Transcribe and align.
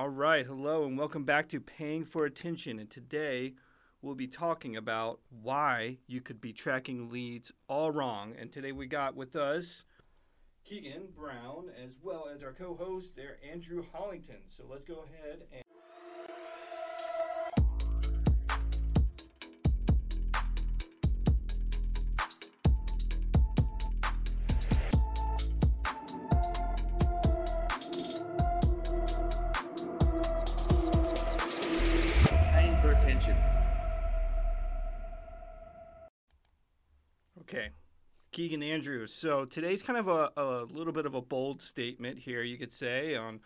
All 0.00 0.08
right, 0.08 0.46
hello, 0.46 0.86
and 0.86 0.96
welcome 0.96 1.24
back 1.24 1.50
to 1.50 1.60
Paying 1.60 2.06
for 2.06 2.24
Attention. 2.24 2.78
And 2.78 2.88
today 2.88 3.52
we'll 4.00 4.14
be 4.14 4.26
talking 4.26 4.74
about 4.74 5.20
why 5.42 5.98
you 6.06 6.22
could 6.22 6.40
be 6.40 6.54
tracking 6.54 7.10
leads 7.10 7.52
all 7.68 7.90
wrong. 7.90 8.32
And 8.38 8.50
today 8.50 8.72
we 8.72 8.86
got 8.86 9.14
with 9.14 9.36
us 9.36 9.84
Keegan 10.64 11.08
Brown 11.14 11.66
as 11.84 11.90
well 12.02 12.30
as 12.34 12.42
our 12.42 12.54
co 12.54 12.74
host 12.76 13.14
there, 13.14 13.36
Andrew 13.46 13.84
Hollington. 13.94 14.40
So 14.48 14.64
let's 14.66 14.86
go 14.86 15.04
ahead 15.04 15.40
and. 15.52 15.62
Keegan 38.40 38.62
Andrews. 38.62 39.12
So 39.12 39.44
today's 39.44 39.82
kind 39.82 39.98
of 39.98 40.08
a, 40.08 40.30
a 40.34 40.64
little 40.64 40.94
bit 40.94 41.04
of 41.04 41.14
a 41.14 41.20
bold 41.20 41.60
statement 41.60 42.20
here, 42.20 42.42
you 42.42 42.56
could 42.56 42.72
say, 42.72 43.14
on 43.14 43.40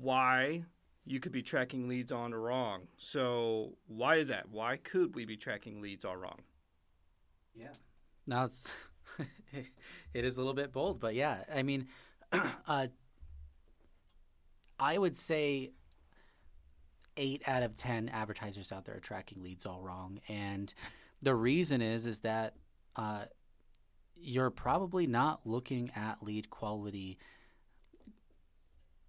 why 0.00 0.64
you 1.06 1.20
could 1.20 1.30
be 1.30 1.40
tracking 1.40 1.86
leads 1.86 2.10
on 2.10 2.34
wrong. 2.34 2.88
So 2.96 3.74
why 3.86 4.16
is 4.16 4.26
that? 4.26 4.48
Why 4.50 4.76
could 4.76 5.14
we 5.14 5.24
be 5.24 5.36
tracking 5.36 5.80
leads 5.80 6.04
all 6.04 6.16
wrong? 6.16 6.40
Yeah. 7.54 7.68
Now 8.26 8.46
it's 8.46 8.72
it 9.52 10.24
is 10.24 10.34
a 10.34 10.40
little 10.40 10.52
bit 10.52 10.72
bold, 10.72 10.98
but 10.98 11.14
yeah, 11.14 11.44
I 11.54 11.62
mean, 11.62 11.86
uh, 12.66 12.88
I 14.80 14.98
would 14.98 15.16
say 15.16 15.70
eight 17.16 17.42
out 17.46 17.62
of 17.62 17.76
ten 17.76 18.08
advertisers 18.08 18.72
out 18.72 18.84
there 18.84 18.96
are 18.96 19.00
tracking 19.00 19.44
leads 19.44 19.64
all 19.64 19.80
wrong, 19.80 20.18
and 20.26 20.74
the 21.22 21.36
reason 21.36 21.80
is 21.80 22.04
is 22.04 22.18
that 22.20 22.54
uh, 22.96 23.26
you're 24.20 24.50
probably 24.50 25.06
not 25.06 25.40
looking 25.44 25.90
at 25.94 26.22
lead 26.22 26.50
quality 26.50 27.18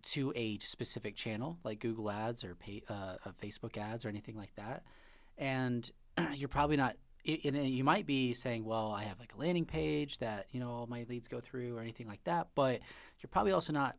to 0.01 0.31
a 0.35 0.57
specific 0.59 1.15
channel 1.15 1.57
like 1.63 1.79
Google 1.79 2.09
Ads 2.09 2.43
or 2.43 2.55
pay, 2.55 2.83
uh, 2.89 3.17
uh, 3.25 3.31
Facebook 3.41 3.77
ads 3.77 4.05
or 4.05 4.09
anything 4.09 4.37
like 4.37 4.55
that, 4.55 4.83
and 5.37 5.89
you're 6.33 6.49
probably 6.49 6.77
not 6.77 6.95
it, 7.25 7.43
and 7.45 7.67
you 7.67 7.83
might 7.83 8.05
be 8.05 8.33
saying, 8.33 8.63
well, 8.63 8.91
I 8.91 9.03
have 9.03 9.19
like 9.19 9.33
a 9.35 9.39
landing 9.39 9.65
page 9.65 10.19
that 10.19 10.47
you 10.51 10.59
know 10.59 10.71
all 10.71 10.87
my 10.87 11.05
leads 11.09 11.27
go 11.27 11.41
through 11.41 11.75
or 11.75 11.81
anything 11.81 12.07
like 12.07 12.23
that, 12.23 12.47
but 12.55 12.79
you're 13.19 13.29
probably 13.29 13.51
also 13.51 13.73
not 13.73 13.95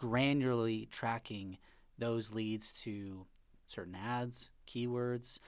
granularly 0.00 0.88
tracking 0.90 1.58
those 1.98 2.32
leads 2.32 2.72
to 2.72 3.26
certain 3.68 3.94
ads, 3.94 4.50
keywords, 4.66 5.38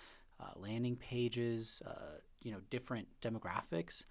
uh, 0.41 0.51
landing 0.57 0.97
pages, 0.97 1.83
uh, 1.87 2.19
you 2.43 2.53
know, 2.53 2.61
different 2.71 3.09
demographics. 3.21 4.05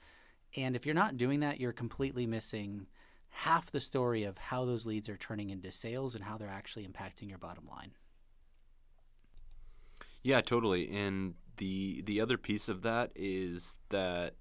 And 0.56 0.76
if 0.76 0.86
you're 0.86 0.96
not 0.96 1.18
doing 1.18 1.40
that, 1.40 1.60
you're 1.60 1.74
completely 1.74 2.28
missing 2.28 2.88
half 3.30 3.72
the 3.72 3.80
story 3.80 4.24
of 4.24 4.38
how 4.38 4.64
those 4.66 4.86
leads 4.86 5.10
are 5.10 5.18
turning 5.18 5.50
into 5.50 5.72
sales 5.72 6.14
and 6.14 6.24
how 6.24 6.38
they're 6.38 6.48
actually 6.48 6.86
impacting 6.86 7.30
your 7.30 7.40
bottom 7.40 7.68
line. 7.68 7.92
Yeah, 10.22 10.42
totally. 10.42 10.90
And 10.96 11.34
the 11.58 12.02
the 12.06 12.22
other 12.22 12.38
piece 12.38 12.70
of 12.70 12.82
that 12.84 13.12
is 13.16 13.78
that 13.90 14.36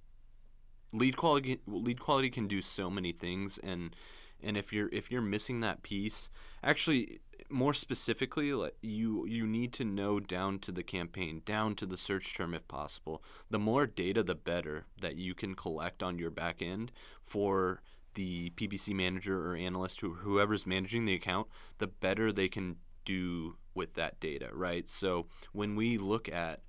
lead 0.93 1.17
quality 1.17 1.61
lead 1.67 2.01
quality 2.01 2.31
can 2.31 2.47
do 2.47 2.63
so 2.63 2.91
many 2.91 3.13
things 3.13 3.59
and 3.63 3.97
and 4.43 4.57
if 4.57 4.73
you're 4.73 4.89
if 4.93 5.11
you're 5.11 5.23
missing 5.23 5.61
that 5.61 5.83
piece, 5.83 6.29
actually 6.63 7.21
more 7.53 7.75
specifically, 7.75 8.53
like 8.53 8.77
you 8.81 9.27
you 9.27 9.47
need 9.47 9.73
to 9.75 9.85
know 9.85 10.19
down 10.21 10.59
to 10.61 10.73
the 10.73 10.83
campaign, 10.83 11.43
down 11.45 11.75
to 11.77 11.87
the 11.87 11.97
search 11.97 12.35
term 12.35 12.55
if 12.55 12.67
possible. 12.69 13.23
The 13.51 13.59
more 13.59 13.87
data 13.87 14.23
the 14.23 14.35
better 14.35 14.87
that 15.01 15.17
you 15.17 15.35
can 15.35 15.55
collect 15.55 16.03
on 16.03 16.19
your 16.19 16.31
back 16.31 16.63
end 16.63 16.93
for 17.25 17.83
the 18.15 18.51
PPC 18.51 18.95
manager 18.95 19.47
or 19.47 19.57
analyst 19.57 20.01
who 20.01 20.15
whoever's 20.15 20.67
managing 20.67 21.05
the 21.05 21.15
account, 21.15 21.49
the 21.79 21.87
better 21.87 22.33
they 22.33 22.49
can 22.49 22.77
do 23.05 23.57
with 23.75 23.95
that 23.95 24.21
data, 24.21 24.51
right? 24.53 24.89
So 24.89 25.27
when 25.53 25.77
we 25.77 25.99
look 25.99 26.29
at 26.29 26.61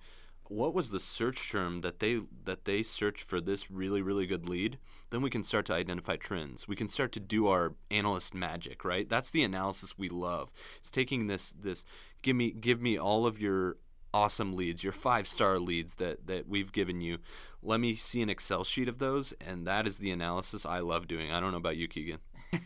what 0.50 0.74
was 0.74 0.92
the 0.92 1.00
search 1.00 1.50
term 1.52 1.82
that 1.82 2.00
they 2.00 2.22
that 2.46 2.66
they 2.66 2.84
searched 2.84 3.24
for 3.24 3.40
this 3.40 3.72
really 3.72 4.02
really 4.02 4.26
good 4.26 4.48
lead, 4.48 4.78
then 5.10 5.22
we 5.22 5.30
can 5.30 5.44
start 5.44 5.66
to 5.68 5.74
identify 5.74 6.16
trends. 6.16 6.68
We 6.68 6.76
can 6.76 6.88
start 6.88 7.12
to 7.14 7.20
do 7.20 7.48
our 7.48 7.74
analyst 7.90 8.34
magic, 8.34 8.84
right? 8.84 9.08
That's 9.08 9.30
the 9.30 9.44
analysis 9.44 9.98
we 9.98 10.10
love. 10.10 10.52
It's 10.78 10.92
taking 10.92 11.28
this 11.28 11.52
this 11.52 11.86
give 12.22 12.36
me 12.36 12.52
give 12.52 12.82
me 12.82 12.98
all 12.98 13.26
of 13.26 13.40
your 13.40 13.78
awesome 14.14 14.54
leads, 14.54 14.84
your 14.84 14.94
five 14.94 15.28
star 15.28 15.60
leads 15.60 15.96
that 15.96 16.28
that 16.28 16.48
we've 16.48 16.72
given 16.72 17.02
you. 17.02 17.18
Let 17.62 17.80
me 17.80 17.96
see 17.96 18.22
an 18.22 18.30
Excel 18.30 18.64
sheet 18.64 18.88
of 18.88 19.00
those, 19.00 19.34
and 19.42 19.66
that 19.66 19.88
is 19.88 19.98
the 19.98 20.12
analysis 20.12 20.66
I 20.66 20.80
love 20.80 21.08
doing. 21.08 21.32
I 21.32 21.40
don't 21.40 21.52
know 21.52 21.58
about 21.58 21.78
you, 21.78 21.88
Keegan. 21.88 22.20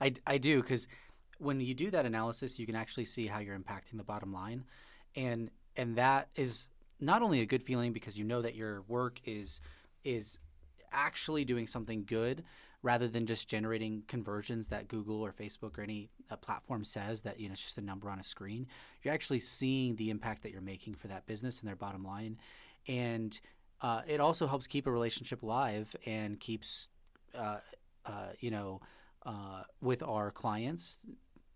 I, 0.00 0.14
I 0.26 0.38
do 0.38 0.62
because 0.62 0.88
when 1.38 1.60
you 1.60 1.74
do 1.74 1.90
that 1.90 2.06
analysis, 2.06 2.58
you 2.58 2.66
can 2.66 2.74
actually 2.74 3.04
see 3.04 3.26
how 3.26 3.38
you're 3.38 3.58
impacting 3.58 3.96
the 3.96 4.04
bottom 4.04 4.32
line, 4.32 4.64
and 5.14 5.50
and 5.76 5.96
that 5.96 6.28
is 6.34 6.68
not 7.00 7.22
only 7.22 7.40
a 7.40 7.46
good 7.46 7.62
feeling 7.62 7.92
because 7.92 8.18
you 8.18 8.24
know 8.24 8.42
that 8.42 8.54
your 8.54 8.82
work 8.82 9.20
is 9.24 9.60
is 10.04 10.38
actually 10.92 11.44
doing 11.44 11.66
something 11.66 12.04
good 12.06 12.44
rather 12.82 13.08
than 13.08 13.26
just 13.26 13.48
generating 13.48 14.02
conversions 14.06 14.68
that 14.68 14.86
Google 14.86 15.20
or 15.20 15.32
Facebook 15.32 15.76
or 15.76 15.82
any 15.82 16.08
uh, 16.30 16.36
platform 16.36 16.84
says 16.84 17.22
that 17.22 17.40
you 17.40 17.48
know 17.48 17.52
it's 17.52 17.62
just 17.62 17.78
a 17.78 17.82
number 17.82 18.08
on 18.08 18.18
a 18.18 18.22
screen. 18.22 18.66
You're 19.02 19.14
actually 19.14 19.40
seeing 19.40 19.96
the 19.96 20.10
impact 20.10 20.42
that 20.42 20.52
you're 20.52 20.60
making 20.60 20.94
for 20.94 21.08
that 21.08 21.26
business 21.26 21.60
and 21.60 21.68
their 21.68 21.76
bottom 21.76 22.04
line, 22.04 22.38
and 22.86 23.38
uh, 23.80 24.02
it 24.06 24.20
also 24.20 24.46
helps 24.46 24.66
keep 24.66 24.86
a 24.86 24.90
relationship 24.90 25.42
live 25.42 25.94
and 26.06 26.38
keeps 26.40 26.88
uh, 27.34 27.58
uh, 28.04 28.28
you 28.40 28.50
know 28.50 28.80
uh, 29.24 29.62
with 29.80 30.02
our 30.02 30.30
clients. 30.30 30.98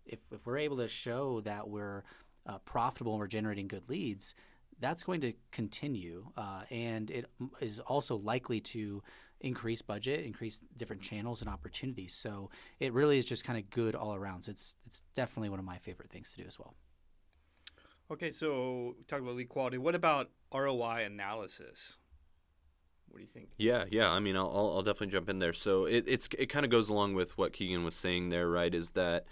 If, 0.05 0.19
if 0.31 0.45
we're 0.45 0.57
able 0.57 0.77
to 0.77 0.87
show 0.87 1.41
that 1.41 1.69
we're 1.69 2.03
uh, 2.45 2.57
profitable 2.59 3.13
and 3.13 3.19
we're 3.19 3.27
generating 3.27 3.67
good 3.67 3.87
leads, 3.87 4.33
that's 4.81 5.03
going 5.03 5.21
to 5.21 5.33
continue, 5.51 6.25
uh, 6.35 6.63
and 6.69 7.09
it 7.09 7.25
is 7.61 7.79
also 7.79 8.17
likely 8.17 8.59
to 8.59 9.01
increase 9.39 9.81
budget, 9.81 10.25
increase 10.25 10.59
different 10.77 11.01
channels 11.01 11.41
and 11.41 11.49
opportunities. 11.49 12.13
So 12.13 12.49
it 12.79 12.93
really 12.93 13.17
is 13.17 13.25
just 13.25 13.43
kind 13.43 13.57
of 13.57 13.69
good 13.69 13.95
all 13.95 14.13
around. 14.13 14.43
So 14.43 14.51
it's 14.51 14.75
it's 14.85 15.03
definitely 15.15 15.49
one 15.49 15.59
of 15.59 15.65
my 15.65 15.77
favorite 15.77 16.09
things 16.09 16.31
to 16.31 16.41
do 16.41 16.47
as 16.47 16.59
well. 16.59 16.75
Okay, 18.11 18.31
so 18.31 18.95
we 18.97 19.03
talked 19.05 19.21
about 19.21 19.35
lead 19.35 19.49
quality. 19.49 19.77
What 19.77 19.95
about 19.95 20.29
ROI 20.53 21.05
analysis? 21.05 21.97
What 23.07 23.17
do 23.17 23.21
you 23.23 23.29
think? 23.29 23.49
Yeah, 23.57 23.85
yeah. 23.89 24.09
I 24.09 24.19
mean, 24.19 24.35
I'll, 24.35 24.49
I'll 24.49 24.71
I'll 24.75 24.81
definitely 24.81 25.07
jump 25.07 25.29
in 25.29 25.39
there. 25.39 25.53
So 25.53 25.85
it, 25.85 26.05
it's 26.07 26.27
it 26.37 26.47
kind 26.47 26.65
of 26.65 26.71
goes 26.71 26.89
along 26.89 27.13
with 27.13 27.37
what 27.37 27.53
Keegan 27.53 27.83
was 27.83 27.95
saying 27.95 28.29
there, 28.29 28.49
right? 28.49 28.73
Is 28.73 28.91
that 28.91 29.25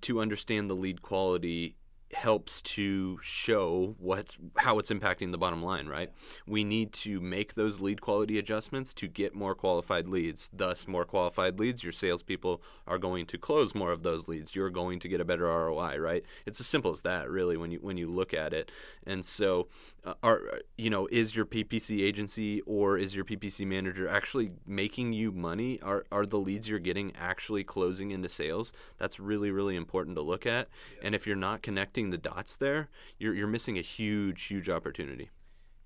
to 0.00 0.20
understand 0.20 0.70
the 0.70 0.74
lead 0.74 1.02
quality 1.02 1.76
helps 2.12 2.62
to 2.62 3.18
show 3.20 3.96
what's 3.98 4.38
how 4.58 4.78
it's 4.78 4.90
impacting 4.90 5.32
the 5.32 5.38
bottom 5.38 5.62
line, 5.62 5.86
right? 5.86 6.12
We 6.46 6.62
need 6.62 6.92
to 6.94 7.20
make 7.20 7.54
those 7.54 7.80
lead 7.80 8.00
quality 8.00 8.38
adjustments 8.38 8.94
to 8.94 9.08
get 9.08 9.34
more 9.34 9.54
qualified 9.54 10.06
leads. 10.08 10.48
Thus, 10.52 10.86
more 10.86 11.04
qualified 11.04 11.58
leads, 11.58 11.82
your 11.82 11.92
salespeople 11.92 12.62
are 12.86 12.98
going 12.98 13.26
to 13.26 13.38
close 13.38 13.74
more 13.74 13.90
of 13.90 14.02
those 14.02 14.28
leads. 14.28 14.54
You're 14.54 14.70
going 14.70 15.00
to 15.00 15.08
get 15.08 15.20
a 15.20 15.24
better 15.24 15.44
ROI, 15.44 15.98
right? 15.98 16.24
It's 16.46 16.60
as 16.60 16.66
simple 16.66 16.92
as 16.92 17.02
that, 17.02 17.28
really, 17.28 17.56
when 17.56 17.72
you 17.72 17.78
when 17.80 17.96
you 17.96 18.08
look 18.08 18.32
at 18.32 18.52
it. 18.52 18.70
And 19.04 19.24
so, 19.24 19.68
uh, 20.04 20.14
are 20.22 20.60
you 20.78 20.90
know, 20.90 21.08
is 21.10 21.34
your 21.34 21.46
PPC 21.46 22.02
agency 22.02 22.60
or 22.62 22.96
is 22.98 23.16
your 23.16 23.24
PPC 23.24 23.66
manager 23.66 24.08
actually 24.08 24.52
making 24.64 25.12
you 25.12 25.32
money? 25.32 25.80
Are 25.82 26.06
are 26.12 26.24
the 26.24 26.38
leads 26.38 26.68
you're 26.68 26.78
getting 26.78 27.14
actually 27.16 27.64
closing 27.64 28.12
into 28.12 28.28
sales? 28.28 28.72
That's 28.98 29.18
really 29.18 29.50
really 29.50 29.74
important 29.74 30.16
to 30.16 30.22
look 30.22 30.46
at. 30.46 30.68
And 31.02 31.14
if 31.14 31.26
you're 31.26 31.34
not 31.34 31.62
connecting 31.96 32.10
the 32.10 32.18
dots 32.18 32.56
there, 32.56 32.88
you're 33.18 33.34
you're 33.34 33.46
missing 33.46 33.78
a 33.78 33.82
huge 33.82 34.42
huge 34.44 34.68
opportunity. 34.68 35.30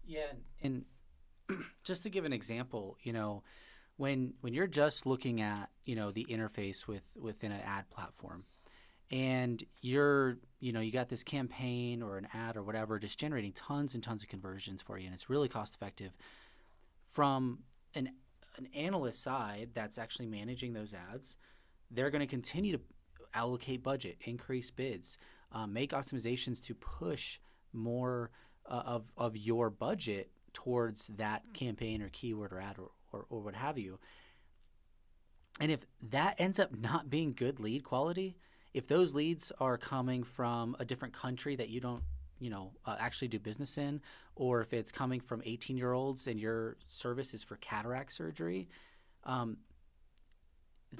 Yeah, 0.04 0.32
and 0.62 0.84
just 1.84 2.02
to 2.02 2.10
give 2.10 2.24
an 2.24 2.32
example, 2.32 2.96
you 3.02 3.12
know, 3.12 3.42
when 3.96 4.34
when 4.40 4.54
you're 4.54 4.66
just 4.66 5.06
looking 5.06 5.40
at 5.40 5.70
you 5.84 5.94
know 5.94 6.10
the 6.10 6.26
interface 6.28 6.86
with 6.86 7.02
within 7.16 7.52
an 7.52 7.60
ad 7.64 7.88
platform, 7.90 8.44
and 9.10 9.62
you're 9.80 10.38
you 10.58 10.72
know 10.72 10.80
you 10.80 10.90
got 10.90 11.08
this 11.08 11.22
campaign 11.22 12.02
or 12.02 12.18
an 12.18 12.26
ad 12.34 12.56
or 12.56 12.62
whatever 12.62 12.98
just 12.98 13.18
generating 13.18 13.52
tons 13.52 13.94
and 13.94 14.02
tons 14.02 14.22
of 14.22 14.28
conversions 14.28 14.82
for 14.82 14.98
you, 14.98 15.06
and 15.06 15.14
it's 15.14 15.30
really 15.30 15.48
cost 15.48 15.74
effective. 15.74 16.12
From 17.12 17.60
an 17.94 18.10
an 18.58 18.68
analyst 18.74 19.22
side 19.22 19.70
that's 19.74 19.96
actually 19.96 20.26
managing 20.26 20.72
those 20.72 20.92
ads, 20.92 21.36
they're 21.90 22.10
going 22.10 22.20
to 22.20 22.26
continue 22.26 22.76
to 22.76 22.82
allocate 23.32 23.82
budget, 23.82 24.16
increase 24.22 24.70
bids, 24.70 25.16
um, 25.52 25.72
make 25.72 25.92
optimizations 25.92 26.62
to 26.64 26.74
push 26.74 27.38
more 27.72 28.30
uh, 28.66 28.82
of, 28.86 29.04
of 29.16 29.36
your 29.36 29.70
budget 29.70 30.30
towards 30.52 31.08
that 31.08 31.42
campaign 31.54 32.02
or 32.02 32.08
keyword 32.08 32.52
or 32.52 32.60
ad 32.60 32.76
or, 32.78 32.90
or, 33.12 33.26
or 33.28 33.40
what 33.40 33.54
have 33.54 33.78
you. 33.78 33.98
And 35.60 35.70
if 35.70 35.84
that 36.10 36.36
ends 36.38 36.58
up 36.58 36.76
not 36.76 37.10
being 37.10 37.34
good 37.34 37.60
lead 37.60 37.84
quality, 37.84 38.36
if 38.72 38.86
those 38.86 39.14
leads 39.14 39.52
are 39.60 39.76
coming 39.76 40.22
from 40.22 40.76
a 40.78 40.84
different 40.84 41.14
country 41.14 41.56
that 41.56 41.68
you 41.68 41.80
don't 41.80 42.02
you 42.38 42.48
know 42.50 42.72
uh, 42.86 42.96
actually 42.98 43.28
do 43.28 43.38
business 43.38 43.76
in 43.76 44.00
or 44.34 44.62
if 44.62 44.72
it's 44.72 44.90
coming 44.90 45.20
from 45.20 45.42
18 45.44 45.76
year 45.76 45.92
olds 45.92 46.26
and 46.26 46.40
your 46.40 46.76
service 46.88 47.34
is 47.34 47.42
for 47.42 47.56
cataract 47.56 48.12
surgery 48.12 48.68
um, 49.24 49.58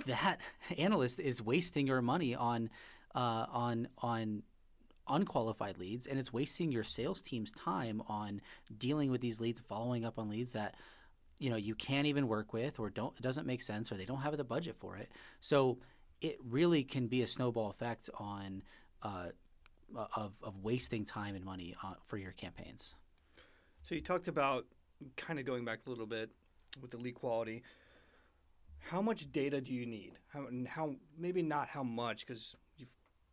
that 0.07 0.39
analyst 0.79 1.19
is 1.19 1.41
wasting 1.41 1.87
your 1.87 2.03
money 2.03 2.35
on 2.35 2.69
uh, 3.15 3.47
on 3.51 3.89
on 3.99 4.43
unqualified 5.09 5.77
leads 5.79 6.07
and 6.07 6.19
it's 6.19 6.33
wasting 6.33 6.71
your 6.71 6.85
sales 6.85 7.21
team's 7.21 7.51
time 7.53 8.01
on 8.09 8.41
dealing 8.79 9.11
with 9.11 9.21
these 9.21 9.41
leads 9.41 9.61
following 9.69 10.05
up 10.05 10.19
on 10.19 10.29
leads 10.29 10.53
that 10.53 10.77
you 11.41 11.51
know 11.51 11.57
you 11.57 11.75
can't 11.75 12.07
even 12.07 12.29
work 12.29 12.53
with 12.53 12.79
or 12.79 12.91
don't 12.91 13.13
it 13.19 13.23
doesn't 13.23 13.47
make 13.47 13.61
sense 13.61 13.91
or 13.91 13.97
they 13.97 14.05
don't 14.05 14.21
have 14.21 14.37
the 14.37 14.45
budget 14.45 14.77
for 14.79 14.97
it 14.97 15.11
so 15.41 15.79
it 16.21 16.37
really 16.49 16.85
can 16.85 17.09
be 17.09 17.23
a 17.23 17.27
snowball 17.27 17.71
effect 17.71 18.09
on 18.19 18.63
uh, 19.03 19.27
of, 20.15 20.33
of 20.43 20.63
wasting 20.63 21.05
time 21.05 21.35
and 21.35 21.45
money 21.45 21.75
uh, 21.83 21.95
for 22.07 22.17
your 22.17 22.33
campaigns 22.33 22.95
So 23.83 23.97
you 23.97 24.01
talked 24.01 24.29
about 24.29 24.67
kind 25.17 25.39
of 25.39 25.45
going 25.45 25.65
back 25.65 25.81
a 25.87 25.91
little 25.91 26.07
bit 26.07 26.31
with 26.81 26.91
the 26.91 26.99
lead 26.99 27.15
quality. 27.15 27.63
How 28.79 29.03
much 29.03 29.31
data 29.33 29.61
do 29.61 29.73
you 29.73 29.87
need? 29.87 30.19
How 30.29 30.47
how 30.69 30.95
maybe 31.19 31.43
not 31.43 31.69
how 31.69 31.83
much 31.83 32.27
because 32.27 32.57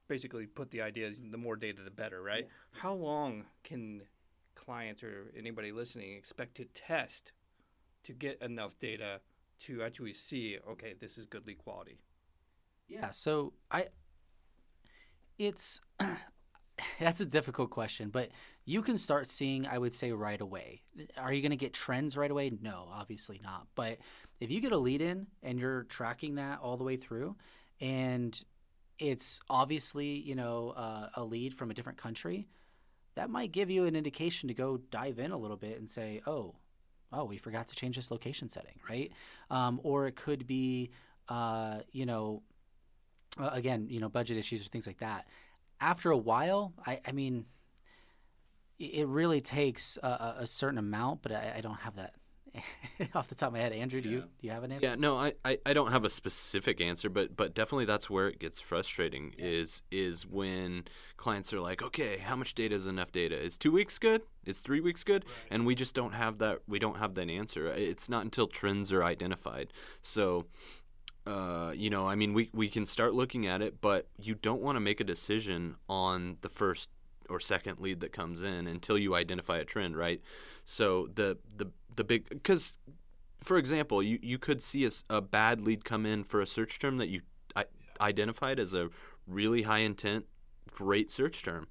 basically 0.07 0.45
put 0.45 0.71
the 0.71 0.81
idea 0.81 1.07
is 1.07 1.19
the 1.31 1.38
more 1.38 1.56
data 1.56 1.81
the 1.83 1.92
better, 1.92 2.21
right? 2.21 2.48
How 2.71 2.94
long 2.94 3.45
can 3.63 4.01
clients 4.56 5.04
or 5.04 5.31
anybody 5.38 5.71
listening 5.71 6.13
expect 6.13 6.56
to 6.56 6.65
test 6.65 7.31
to 8.04 8.13
get 8.13 8.42
enough 8.42 8.77
data 8.80 9.21
to 9.59 9.81
actually 9.81 10.13
see 10.13 10.57
okay 10.69 10.94
this 11.00 11.18
is 11.18 11.25
good 11.25 11.45
lead 11.45 11.57
quality? 11.57 12.00
Yeah, 12.88 13.12
so 13.12 13.54
I 13.69 13.88
it's 15.38 15.81
that's 17.00 17.21
a 17.21 17.25
difficult 17.25 17.69
question, 17.69 18.09
but 18.09 18.30
you 18.65 18.81
can 18.81 18.98
start 18.98 19.27
seeing 19.27 19.68
I 19.68 19.77
would 19.77 19.94
say 19.94 20.12
right 20.12 20.39
away. 20.39 20.81
Are 21.18 21.33
you 21.33 21.42
going 21.42 21.51
to 21.51 21.57
get 21.57 21.74
trends 21.74 22.18
right 22.18 22.31
away? 22.31 22.51
No, 22.62 22.88
obviously 22.92 23.39
not. 23.44 23.68
But 23.75 23.98
if 24.39 24.51
you 24.51 24.62
get 24.62 24.71
a 24.71 24.77
lead 24.77 25.01
in 25.01 25.27
and 25.44 25.59
you're 25.59 25.83
tracking 25.83 26.36
that 26.36 26.59
all 26.62 26.77
the 26.77 26.83
way 26.83 26.98
through 26.98 27.36
and 27.80 28.39
it's 28.99 29.39
obviously, 29.49 30.07
you 30.07 30.35
know, 30.35 30.69
uh, 30.75 31.09
a 31.15 31.23
lead 31.23 31.53
from 31.53 31.71
a 31.71 31.73
different 31.73 31.97
country, 31.97 32.47
that 33.15 33.29
might 33.29 33.51
give 33.51 33.69
you 33.69 33.85
an 33.85 33.95
indication 33.95 34.47
to 34.47 34.53
go 34.53 34.77
dive 34.77 35.19
in 35.19 35.31
a 35.31 35.38
little 35.38 35.57
bit 35.57 35.79
and 35.79 35.89
say, 35.89 36.21
"Oh, 36.27 36.55
oh, 37.11 37.25
we 37.25 37.38
forgot 37.38 37.67
to 37.69 37.75
change 37.75 37.95
this 37.95 38.11
location 38.11 38.49
setting, 38.49 38.79
right?" 38.89 39.11
Um, 39.49 39.79
or 39.83 40.07
it 40.07 40.15
could 40.15 40.45
be, 40.47 40.91
uh, 41.29 41.79
you 41.91 42.05
know, 42.05 42.44
again, 43.38 43.88
you 43.89 43.99
know, 43.99 44.09
budget 44.09 44.38
issues 44.38 44.65
or 44.65 44.69
things 44.69 44.88
like 44.88 44.99
that. 44.99 45.27
After 45.79 46.11
a 46.11 46.17
while, 46.17 46.73
I, 46.85 46.99
I 47.05 47.11
mean, 47.11 47.45
it 48.79 49.07
really 49.07 49.41
takes 49.41 49.97
a, 50.03 50.07
a- 50.07 50.35
a 50.39 50.47
certain 50.47 50.77
amount, 50.77 51.21
but 51.21 51.31
I, 51.31 51.53
I 51.57 51.61
don't 51.61 51.79
have 51.79 51.95
that 51.95 52.15
off 53.15 53.27
the 53.27 53.36
top 53.36 53.48
of 53.48 53.54
my 53.54 53.59
head. 53.59 53.74
Andrew, 53.74 54.01
do 54.01 54.09
you 54.09 54.19
do 54.21 54.27
you 54.42 54.51
have 54.51 54.63
an 54.63 54.71
answer? 54.71 54.88
Yeah, 54.88 54.95
no, 54.95 55.18
I, 55.18 55.33
I, 55.44 55.57
I 55.65 55.74
don't 55.74 55.92
have 55.92 56.04
a 56.04 56.09
specific 56.09 56.81
answer, 56.81 57.09
but 57.09 57.36
but 57.36 57.54
definitely 57.54 57.86
that's 57.86 58.09
where 58.09 58.27
it 58.27 58.39
gets 58.39 58.59
frustrating 58.59 59.33
is 59.38 59.81
is 59.92 60.25
when 60.25 60.86
clients 61.18 61.54
are 61.54 61.62
like, 61.62 61.81
okay, 61.81 62.18
how 62.18 62.36
much 62.36 62.54
data 62.56 62.75
is 62.75 62.86
enough 62.86 63.12
data? 63.12 63.39
Is 63.39 63.57
two 63.57 63.71
weeks 63.71 63.98
good? 63.98 64.24
Is 64.45 64.59
three 64.59 64.80
weeks 64.80 65.04
good? 65.04 65.25
And 65.50 65.65
we 65.65 65.75
just 65.75 65.94
don't 65.94 66.13
have 66.13 66.38
that. 66.39 66.59
We 66.68 66.80
don't 66.80 66.98
have 66.98 67.15
that 67.15 67.30
answer. 67.30 67.68
It's 67.68 68.09
not 68.09 68.24
until 68.24 68.48
trends 68.48 68.92
are 68.92 69.04
identified. 69.04 69.71
So. 70.01 70.45
Uh, 71.25 71.74
you 71.75 71.89
know, 71.89 72.07
I 72.07 72.15
mean, 72.15 72.33
we, 72.33 72.50
we 72.54 72.69
can 72.69 72.86
start 72.86 73.13
looking 73.13 73.48
at 73.48 73.62
it, 73.62 73.81
but 73.81 74.07
you 74.18 74.33
don't 74.33 74.62
want 74.62 74.77
to 74.77 74.80
make 74.80 75.01
a 75.01 75.04
decision 75.04 75.75
on 75.89 76.38
the 76.39 76.48
first 76.48 76.88
or 77.29 77.39
second 77.39 77.79
lead 77.79 78.00
that 78.01 78.12
comes 78.12 78.41
in 78.41 78.68
until 78.68 78.97
you 78.97 79.15
identify 79.15 79.57
a 79.57 79.65
trend, 79.65 79.97
right? 79.97 80.21
So 80.65 81.09
the 81.13 81.38
the 81.56 81.71
the 81.95 82.03
big 82.03 82.29
because 82.29 82.74
for 83.39 83.57
example, 83.57 84.01
you, 84.01 84.19
you 84.21 84.38
could 84.38 84.62
see 84.62 84.89
a 85.09 85.21
bad 85.21 85.62
lead 85.62 85.85
come 85.85 86.06
in 86.06 86.24
for 86.24 86.41
a 86.41 86.47
search 86.47 86.79
term 86.79 86.97
that 86.97 87.07
you 87.07 87.21
I, 87.56 87.65
identified 88.01 88.59
as 88.59 88.74
a 88.74 88.89
really 89.27 89.63
high 89.63 89.79
intent, 89.79 90.25
great 90.71 91.12
search 91.12 91.44
term. 91.44 91.68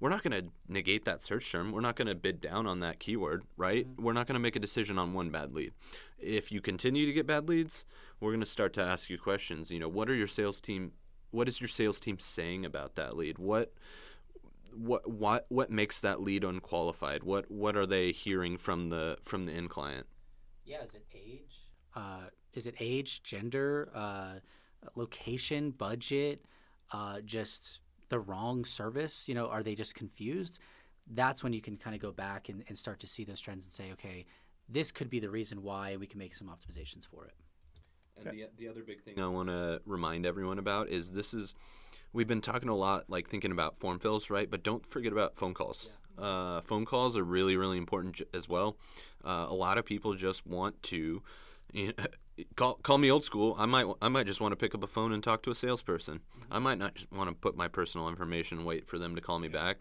We're 0.00 0.08
not 0.08 0.24
going 0.24 0.42
to 0.42 0.50
negate 0.66 1.04
that 1.04 1.22
search 1.22 1.52
term. 1.52 1.70
We're 1.70 1.80
not 1.80 1.94
going 1.94 2.08
to 2.08 2.14
bid 2.14 2.40
down 2.40 2.66
on 2.66 2.80
that 2.80 2.98
keyword, 2.98 3.44
right? 3.56 3.86
Mm-hmm. 3.86 4.02
We're 4.02 4.14
not 4.14 4.26
going 4.26 4.34
to 4.34 4.40
make 4.40 4.56
a 4.56 4.60
decision 4.60 4.98
on 4.98 5.12
one 5.12 5.30
bad 5.30 5.54
lead. 5.54 5.72
If 6.18 6.50
you 6.50 6.60
continue 6.60 7.06
to 7.06 7.12
get 7.12 7.26
bad 7.26 7.48
leads, 7.48 7.84
we're 8.18 8.30
going 8.30 8.40
to 8.40 8.46
start 8.46 8.72
to 8.74 8.82
ask 8.82 9.10
you 9.10 9.18
questions. 9.18 9.70
You 9.70 9.78
know, 9.78 9.88
what 9.88 10.10
are 10.10 10.14
your 10.14 10.26
sales 10.26 10.60
team? 10.60 10.92
What 11.30 11.48
is 11.48 11.60
your 11.60 11.68
sales 11.68 12.00
team 12.00 12.18
saying 12.18 12.64
about 12.64 12.96
that 12.96 13.16
lead? 13.16 13.38
What 13.38 13.74
what 14.74 15.08
what 15.08 15.46
what 15.48 15.70
makes 15.70 16.00
that 16.00 16.20
lead 16.20 16.44
unqualified? 16.44 17.22
What 17.22 17.50
what 17.50 17.76
are 17.76 17.86
they 17.86 18.12
hearing 18.12 18.56
from 18.56 18.90
the 18.90 19.18
from 19.22 19.46
the 19.46 19.52
end 19.52 19.70
client? 19.70 20.06
Yeah, 20.64 20.82
is 20.82 20.94
it 20.94 21.04
age? 21.14 21.66
Uh, 21.94 22.26
is 22.54 22.66
it 22.66 22.74
age, 22.80 23.22
gender, 23.22 23.90
uh, 23.94 24.34
location, 24.94 25.70
budget, 25.70 26.44
uh, 26.92 27.20
just 27.20 27.80
the 28.08 28.18
wrong 28.18 28.64
service? 28.64 29.28
You 29.28 29.34
know, 29.34 29.48
are 29.48 29.62
they 29.62 29.74
just 29.74 29.94
confused? 29.94 30.58
That's 31.10 31.42
when 31.42 31.52
you 31.52 31.60
can 31.60 31.76
kind 31.76 31.96
of 31.96 32.02
go 32.02 32.12
back 32.12 32.48
and, 32.48 32.62
and 32.68 32.78
start 32.78 33.00
to 33.00 33.06
see 33.06 33.24
those 33.24 33.40
trends 33.40 33.64
and 33.64 33.72
say, 33.72 33.92
okay, 33.92 34.24
this 34.68 34.92
could 34.92 35.10
be 35.10 35.18
the 35.18 35.30
reason 35.30 35.62
why, 35.62 35.96
we 35.96 36.06
can 36.06 36.18
make 36.18 36.32
some 36.34 36.48
optimizations 36.48 37.06
for 37.06 37.24
it. 37.26 37.34
And 38.16 38.30
the, 38.30 38.46
the 38.56 38.68
other 38.68 38.82
big 38.82 39.02
thing 39.02 39.18
I 39.18 39.26
want 39.26 39.48
to 39.48 39.80
remind 39.84 40.26
everyone 40.26 40.58
about 40.58 40.88
is 40.90 41.10
this 41.10 41.34
is 41.34 41.54
we've 42.12 42.28
been 42.28 42.40
talking 42.40 42.68
a 42.68 42.74
lot 42.74 43.08
like 43.08 43.28
thinking 43.28 43.52
about 43.52 43.78
form 43.78 43.98
fills, 43.98 44.30
right? 44.30 44.50
But 44.50 44.62
don't 44.62 44.86
forget 44.86 45.12
about 45.12 45.36
phone 45.36 45.54
calls. 45.54 45.88
Uh, 46.18 46.60
phone 46.60 46.84
calls 46.84 47.16
are 47.16 47.24
really 47.24 47.56
really 47.56 47.78
important 47.78 48.16
j- 48.16 48.24
as 48.34 48.48
well. 48.48 48.76
Uh, 49.24 49.46
a 49.48 49.54
lot 49.54 49.78
of 49.78 49.84
people 49.84 50.14
just 50.14 50.46
want 50.46 50.82
to 50.84 51.22
you 51.72 51.86
know, 51.98 52.04
call 52.56 52.74
call 52.74 52.98
me 52.98 53.10
old 53.10 53.24
school. 53.24 53.54
I 53.58 53.66
might 53.66 53.86
I 54.00 54.08
might 54.08 54.26
just 54.26 54.40
want 54.40 54.52
to 54.52 54.56
pick 54.56 54.74
up 54.74 54.82
a 54.82 54.86
phone 54.86 55.12
and 55.12 55.22
talk 55.22 55.42
to 55.42 55.50
a 55.50 55.54
salesperson. 55.54 56.20
I 56.50 56.58
might 56.58 56.78
not 56.78 56.94
just 56.94 57.12
want 57.12 57.28
to 57.30 57.34
put 57.34 57.56
my 57.56 57.68
personal 57.68 58.08
information 58.08 58.58
and 58.58 58.66
wait 58.66 58.86
for 58.86 58.98
them 58.98 59.14
to 59.14 59.20
call 59.20 59.38
me 59.38 59.48
back. 59.48 59.78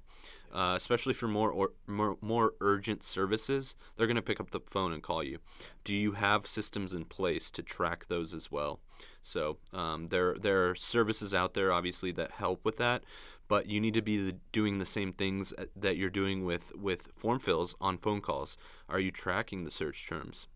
Uh, 0.53 0.74
especially 0.75 1.13
for 1.13 1.30
more 1.30 1.50
or 1.50 1.71
more, 1.88 2.18
more 2.19 2.56
urgent 2.59 3.03
services, 3.03 3.77
they're 3.95 4.06
going 4.06 4.18
to 4.18 4.21
pick 4.21 4.42
up 4.42 4.51
the 4.51 4.59
phone 4.59 4.92
and 4.92 5.01
call 5.01 5.24
you. 5.24 5.39
Do 5.86 5.94
you 5.94 6.12
have 6.12 6.45
systems 6.45 6.94
in 6.94 7.06
place 7.06 7.50
to 7.51 7.62
track 7.62 8.07
those 8.07 8.33
as 8.33 8.51
well? 8.51 8.81
So 9.21 9.59
um, 9.71 10.07
there 10.07 10.36
there 10.38 10.69
are 10.69 10.75
services 10.75 11.33
out 11.33 11.53
there, 11.53 11.71
obviously, 11.71 12.12
that 12.13 12.31
help 12.31 12.65
with 12.65 12.75
that, 12.77 13.03
but 13.48 13.68
you 13.68 13.80
need 13.80 13.94
to 13.94 14.01
be 14.01 14.18
the, 14.18 14.38
doing 14.51 14.79
the 14.79 14.86
same 14.86 15.13
things 15.13 15.53
uh, 15.58 15.65
that 15.74 15.96
you're 15.96 16.10
doing 16.10 16.43
with 16.43 16.75
with 16.75 17.08
form 17.15 17.39
fills 17.39 17.74
on 17.79 17.98
phone 17.98 18.20
calls. 18.20 18.58
Are 18.89 19.00
you 19.00 19.12
tracking 19.12 19.63
the 19.63 19.72
search 19.72 20.05
terms? 20.05 20.48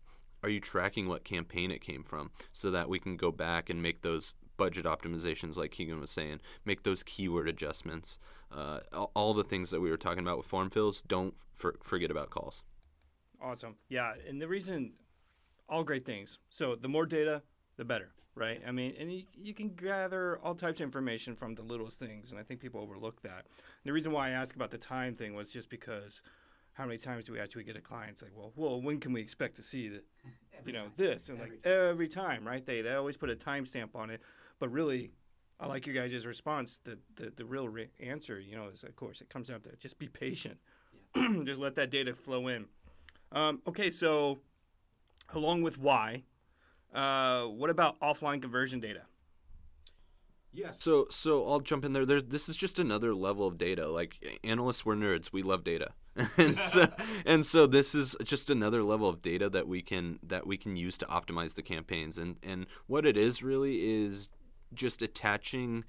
Are 0.46 0.50
you 0.50 0.60
tracking 0.60 1.08
what 1.08 1.24
campaign 1.24 1.72
it 1.72 1.80
came 1.80 2.04
from 2.04 2.30
so 2.52 2.70
that 2.70 2.88
we 2.88 3.00
can 3.00 3.16
go 3.16 3.32
back 3.32 3.68
and 3.68 3.82
make 3.82 4.02
those 4.02 4.34
budget 4.56 4.84
optimizations, 4.84 5.56
like 5.56 5.72
Keegan 5.72 5.98
was 5.98 6.12
saying, 6.12 6.38
make 6.64 6.84
those 6.84 7.02
keyword 7.02 7.48
adjustments, 7.48 8.16
uh, 8.52 8.78
all, 8.92 9.34
the 9.34 9.42
things 9.42 9.70
that 9.70 9.80
we 9.80 9.90
were 9.90 9.96
talking 9.96 10.20
about 10.20 10.36
with 10.36 10.46
form 10.46 10.70
fills. 10.70 11.02
Don't 11.02 11.34
for, 11.52 11.74
forget 11.82 12.12
about 12.12 12.30
calls. 12.30 12.62
Awesome. 13.42 13.74
Yeah, 13.88 14.12
and 14.28 14.40
the 14.40 14.46
reason, 14.46 14.92
all 15.68 15.82
great 15.82 16.06
things. 16.06 16.38
So 16.48 16.76
the 16.76 16.86
more 16.86 17.06
data, 17.06 17.42
the 17.76 17.84
better, 17.84 18.12
right? 18.36 18.62
I 18.64 18.70
mean, 18.70 18.94
and 19.00 19.12
you, 19.12 19.24
you 19.34 19.52
can 19.52 19.70
gather 19.70 20.38
all 20.44 20.54
types 20.54 20.78
of 20.78 20.84
information 20.84 21.34
from 21.34 21.56
the 21.56 21.62
littlest 21.62 21.98
things, 21.98 22.30
and 22.30 22.38
I 22.38 22.44
think 22.44 22.60
people 22.60 22.80
overlook 22.80 23.20
that. 23.22 23.46
And 23.56 23.84
the 23.84 23.92
reason 23.92 24.12
why 24.12 24.28
I 24.28 24.30
asked 24.30 24.54
about 24.54 24.70
the 24.70 24.78
time 24.78 25.16
thing 25.16 25.34
was 25.34 25.50
just 25.50 25.68
because 25.68 26.22
how 26.76 26.84
many 26.84 26.98
times 26.98 27.24
do 27.24 27.32
we 27.32 27.40
actually 27.40 27.64
get 27.64 27.76
a 27.76 27.80
client 27.80 28.18
say, 28.18 28.26
well, 28.34 28.52
well, 28.54 28.80
when 28.80 29.00
can 29.00 29.12
we 29.12 29.20
expect 29.20 29.56
to 29.56 29.62
see 29.62 29.88
the, 29.88 30.02
you 30.66 30.72
know, 30.72 30.86
this? 30.96 31.28
And 31.28 31.38
like 31.38 31.64
every 31.64 32.08
time, 32.08 32.46
right? 32.46 32.64
They 32.64 32.82
they 32.82 32.94
always 32.94 33.16
put 33.16 33.30
a 33.30 33.36
timestamp 33.36 33.94
on 33.94 34.10
it, 34.10 34.20
but 34.58 34.70
really. 34.70 35.10
I 35.58 35.66
like 35.68 35.86
you 35.86 35.94
guys' 35.94 36.26
response. 36.26 36.80
The, 36.84 36.98
the, 37.14 37.32
the 37.34 37.46
real 37.46 37.66
re- 37.66 37.88
answer, 37.98 38.38
you 38.38 38.56
know, 38.56 38.68
is 38.68 38.84
of 38.84 38.94
course 38.94 39.22
it 39.22 39.30
comes 39.30 39.48
down 39.48 39.62
to 39.62 39.74
just 39.76 39.98
be 39.98 40.06
patient. 40.06 40.58
just 41.44 41.58
let 41.58 41.76
that 41.76 41.90
data 41.90 42.14
flow 42.14 42.48
in. 42.48 42.66
Um, 43.32 43.62
okay, 43.66 43.88
so 43.88 44.40
along 45.32 45.62
with 45.62 45.78
why, 45.78 46.24
uh, 46.94 47.44
what 47.44 47.70
about 47.70 47.98
offline 48.00 48.40
conversion 48.40 48.80
data? 48.80 49.02
Yeah. 50.52 50.70
So 50.72 51.06
so 51.10 51.46
I'll 51.48 51.60
jump 51.60 51.84
in 51.84 51.92
there. 51.92 52.06
There's 52.06 52.24
this 52.24 52.48
is 52.48 52.56
just 52.56 52.78
another 52.78 53.14
level 53.14 53.46
of 53.46 53.58
data. 53.58 53.88
Like 53.88 54.38
analysts, 54.42 54.86
we're 54.86 54.94
nerds. 54.94 55.32
We 55.32 55.42
love 55.42 55.64
data, 55.64 55.92
and 56.36 56.58
so 56.58 56.88
and 57.24 57.44
so 57.44 57.66
this 57.66 57.94
is 57.94 58.16
just 58.24 58.48
another 58.48 58.82
level 58.82 59.08
of 59.08 59.20
data 59.20 59.48
that 59.50 59.68
we 59.68 59.82
can 59.82 60.18
that 60.22 60.46
we 60.46 60.56
can 60.56 60.76
use 60.76 60.96
to 60.98 61.06
optimize 61.06 61.54
the 61.54 61.62
campaigns. 61.62 62.18
And 62.18 62.36
and 62.42 62.66
what 62.86 63.04
it 63.04 63.16
is 63.16 63.42
really 63.42 64.04
is 64.04 64.28
just 64.74 65.02
attaching 65.02 65.84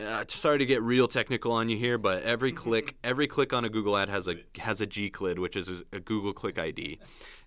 uh, 0.00 0.24
sorry 0.28 0.58
to 0.58 0.66
get 0.66 0.82
real 0.82 1.06
technical 1.06 1.52
on 1.52 1.68
you 1.68 1.76
here, 1.76 1.98
but 1.98 2.22
every 2.22 2.52
click 2.64 2.96
every 3.04 3.26
click 3.26 3.52
on 3.52 3.64
a 3.64 3.68
Google 3.68 3.96
ad 3.96 4.08
has 4.08 4.28
a 4.28 4.36
has 4.58 4.80
a 4.80 4.86
GCLID, 4.86 5.38
which 5.38 5.56
is 5.56 5.82
a 5.92 6.00
Google 6.00 6.32
Click 6.32 6.58
ID, 6.58 6.98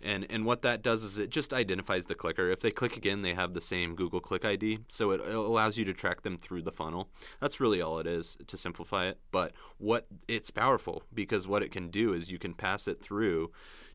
and 0.01 0.25
and 0.29 0.45
what 0.45 0.61
that 0.61 0.81
does 0.81 1.03
is 1.03 1.17
it 1.17 1.29
just 1.29 1.53
identifies 1.53 2.05
the 2.05 2.15
clicker. 2.15 2.49
If 2.49 2.61
they 2.61 2.71
click 2.71 2.95
again, 2.95 3.21
they 3.21 3.33
have 3.33 3.53
the 3.53 3.61
same 3.61 3.95
Google 3.95 4.19
Click 4.19 4.45
ID, 4.45 4.79
so 4.87 5.11
it, 5.11 5.21
it 5.21 5.35
allows 5.35 5.77
you 5.77 5.85
to 5.85 5.93
track 5.93 6.21
them 6.21 6.37
through 6.37 6.61
the 6.61 6.71
funnel. 6.71 7.09
That's 7.41 7.59
really 7.59 7.81
all 7.81 7.99
it 7.99 8.07
is 8.07 8.37
to 8.47 8.57
simplify 8.57 9.07
it. 9.07 9.19
But 9.31 9.53
what 9.77 10.07
it's 10.27 10.51
powerful 10.51 11.03
because 11.13 11.47
what 11.47 11.63
it 11.63 11.71
can 11.71 11.89
do 11.89 12.13
is 12.13 12.31
you 12.31 12.39
can 12.39 12.53
pass 12.53 12.87
it 12.87 13.01
through 13.01 13.51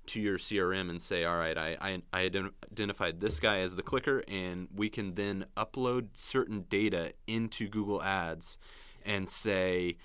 to 0.07 0.21
your 0.21 0.39
CRM 0.39 0.91
and 0.91 1.01
say, 1.01 1.25
all 1.25 1.37
right, 1.37 1.57
I, 1.57 1.77
I, 1.81 2.03
I 2.13 2.23
identified 2.25 3.21
this 3.21 3.41
guy 3.41 3.59
as 3.61 3.77
the 3.77 3.83
clicker, 3.83 4.25
and 4.29 4.69
we 4.75 4.89
can 4.89 5.15
then 5.15 5.47
upload 5.57 6.09
certain 6.15 6.65
data 6.69 7.13
into 7.27 7.69
Google 7.69 8.03
Ads 8.03 8.59
and 9.05 9.29
say, 9.29 9.97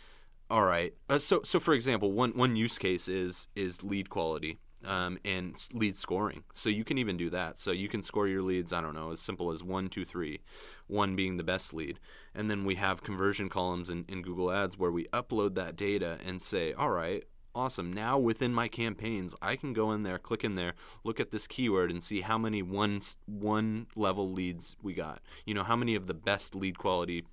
all 0.50 0.63
right. 0.63 0.94
Uh, 1.10 1.20
so, 1.20 1.42
so 1.44 1.60
for 1.60 1.74
example, 1.74 2.12
one, 2.12 2.32
one 2.32 2.56
use 2.56 2.77
case 2.77 3.08
is 3.08 3.48
is 3.56 3.84
lead 3.84 4.10
quality 4.10 4.60
um, 4.86 5.18
and 5.25 5.56
lead 5.74 5.98
scoring. 5.98 6.44
So 6.54 6.70
you 6.70 6.84
can 6.84 6.98
even 6.98 7.18
do 7.18 7.30
that. 7.32 7.60
So 7.60 7.72
you 7.72 7.89
can 7.89 8.01
score 8.01 8.27
your 8.27 8.42
leads. 8.42 8.72
I 8.72 8.82
don't 8.82 8.96
know, 8.96 9.12
as 9.12 9.20
simple 9.20 9.51
as 9.51 9.63
one, 9.63 9.89
two, 9.89 10.06
three, 10.06 10.39
one 10.88 11.16
being 11.16 11.38
the 11.38 11.44
best 11.44 11.74
lead, 11.74 12.00
and 12.34 12.50
then 12.50 12.66
we 12.66 12.75
have 12.75 13.04
conversion 13.04 13.50
columns 13.50 13.89
in, 13.89 14.06
in 14.08 14.22
Google 14.22 14.51
Ads 14.51 14.77
where 14.77 14.92
we 14.92 15.06
upload 15.08 15.56
that 15.56 15.75
data 15.75 16.18
and 16.25 16.42
say, 16.42 16.74
all 16.74 16.92
right, 16.92 17.25
awesome. 17.57 17.91
Now 17.91 18.17
within 18.17 18.53
my 18.53 18.67
campaigns, 18.67 19.33
I 19.41 19.55
can 19.55 19.73
go 19.73 19.91
in 19.91 20.03
there, 20.03 20.19
click 20.19 20.43
in 20.43 20.55
there, 20.55 20.73
look 21.03 21.19
at 21.19 21.31
this 21.31 21.47
keyword, 21.47 21.89
and 21.89 22.03
see 22.03 22.21
how 22.21 22.37
many 22.37 22.61
one 22.61 23.01
one 23.25 23.87
level 23.95 24.31
leads 24.31 24.75
we 24.81 24.93
got. 24.93 25.21
You 25.45 25.53
know, 25.53 25.63
how 25.63 25.75
many 25.75 25.95
of 25.95 26.07
the 26.07 26.13
best 26.13 26.55
lead 26.55 26.77
quality 26.77 27.25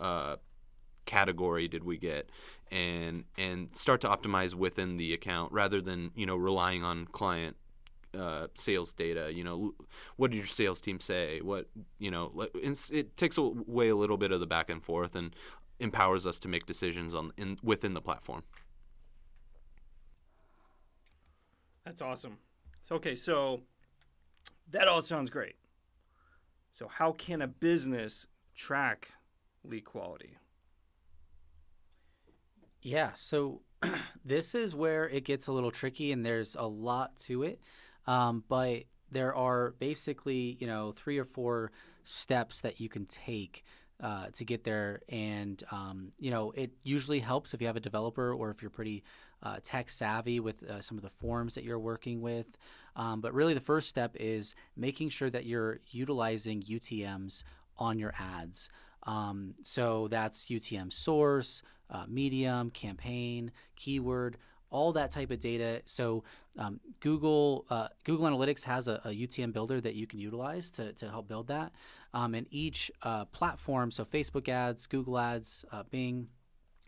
uh, 0.00 0.36
category 1.04 1.68
did 1.68 1.84
we 1.84 1.98
get, 1.98 2.30
and 2.72 3.24
and 3.36 3.76
start 3.76 4.00
to 4.00 4.08
optimize 4.08 4.54
within 4.54 4.96
the 4.96 5.12
account 5.12 5.52
rather 5.52 5.80
than 5.80 6.10
you 6.14 6.26
know 6.26 6.36
relying 6.36 6.82
on 6.82 7.06
client 7.06 7.56
uh, 8.18 8.46
sales 8.54 8.92
data. 8.92 9.30
You 9.32 9.44
know, 9.44 9.74
what 10.16 10.30
did 10.30 10.38
your 10.38 10.46
sales 10.46 10.80
team 10.80 11.00
say? 11.00 11.40
What 11.42 11.66
you 11.98 12.10
know, 12.10 12.46
it 12.54 13.16
takes 13.16 13.36
away 13.36 13.88
a 13.90 13.96
little 13.96 14.16
bit 14.16 14.32
of 14.32 14.40
the 14.40 14.46
back 14.46 14.70
and 14.70 14.82
forth 14.82 15.14
and 15.14 15.36
empowers 15.78 16.26
us 16.26 16.40
to 16.40 16.48
make 16.48 16.64
decisions 16.64 17.12
on 17.14 17.32
in 17.36 17.58
within 17.62 17.94
the 17.94 18.00
platform. 18.00 18.42
That's 21.86 22.02
awesome. 22.02 22.38
So, 22.84 22.96
okay, 22.96 23.14
so 23.14 23.60
that 24.72 24.88
all 24.88 25.00
sounds 25.02 25.30
great. 25.30 25.54
So, 26.72 26.88
how 26.88 27.12
can 27.12 27.40
a 27.40 27.46
business 27.46 28.26
track 28.56 29.12
lead 29.62 29.84
quality? 29.84 30.36
Yeah, 32.82 33.10
so 33.14 33.62
this 34.24 34.54
is 34.56 34.74
where 34.74 35.08
it 35.08 35.24
gets 35.24 35.46
a 35.46 35.52
little 35.52 35.70
tricky, 35.70 36.10
and 36.10 36.26
there's 36.26 36.56
a 36.56 36.66
lot 36.66 37.16
to 37.26 37.44
it. 37.44 37.60
Um, 38.08 38.42
but 38.48 38.82
there 39.12 39.34
are 39.34 39.70
basically, 39.78 40.56
you 40.60 40.66
know, 40.66 40.92
three 40.92 41.18
or 41.18 41.24
four 41.24 41.70
steps 42.02 42.62
that 42.62 42.80
you 42.80 42.88
can 42.88 43.06
take 43.06 43.64
uh, 44.00 44.26
to 44.34 44.44
get 44.44 44.64
there. 44.64 45.00
And, 45.08 45.62
um, 45.70 46.12
you 46.18 46.30
know, 46.30 46.50
it 46.50 46.72
usually 46.82 47.20
helps 47.20 47.54
if 47.54 47.60
you 47.60 47.68
have 47.68 47.76
a 47.76 47.80
developer 47.80 48.32
or 48.32 48.50
if 48.50 48.60
you're 48.60 48.70
pretty 48.70 49.04
uh, 49.42 49.58
tech 49.62 49.90
savvy 49.90 50.40
with 50.40 50.62
uh, 50.64 50.80
some 50.80 50.96
of 50.96 51.02
the 51.02 51.10
forms 51.10 51.54
that 51.54 51.64
you're 51.64 51.78
working 51.78 52.20
with. 52.20 52.46
Um, 52.96 53.20
but 53.20 53.34
really, 53.34 53.54
the 53.54 53.60
first 53.60 53.88
step 53.88 54.16
is 54.18 54.54
making 54.76 55.10
sure 55.10 55.30
that 55.30 55.44
you're 55.44 55.80
utilizing 55.88 56.62
UTMs 56.62 57.42
on 57.78 57.98
your 57.98 58.14
ads. 58.18 58.70
Um, 59.02 59.54
so 59.62 60.08
that's 60.08 60.46
UTM 60.46 60.92
source, 60.92 61.62
uh, 61.90 62.04
medium, 62.08 62.70
campaign, 62.70 63.52
keyword, 63.76 64.38
all 64.70 64.92
that 64.92 65.10
type 65.10 65.30
of 65.30 65.40
data. 65.40 65.82
So 65.84 66.24
um, 66.58 66.80
Google 67.00 67.66
uh, 67.70 67.88
Google 68.04 68.26
Analytics 68.26 68.64
has 68.64 68.88
a, 68.88 69.00
a, 69.04 69.10
UTM 69.10 69.52
builder 69.52 69.80
that 69.80 69.94
you 69.94 70.06
can 70.06 70.18
utilize 70.18 70.70
to, 70.72 70.92
to 70.94 71.08
help 71.08 71.28
build 71.28 71.48
that. 71.48 71.72
Um, 72.14 72.34
and 72.34 72.46
each 72.50 72.90
uh, 73.02 73.26
platform, 73.26 73.90
so 73.90 74.04
Facebook 74.04 74.48
ads, 74.48 74.86
Google 74.86 75.18
ads, 75.18 75.64
uh, 75.70 75.82
Bing, 75.90 76.28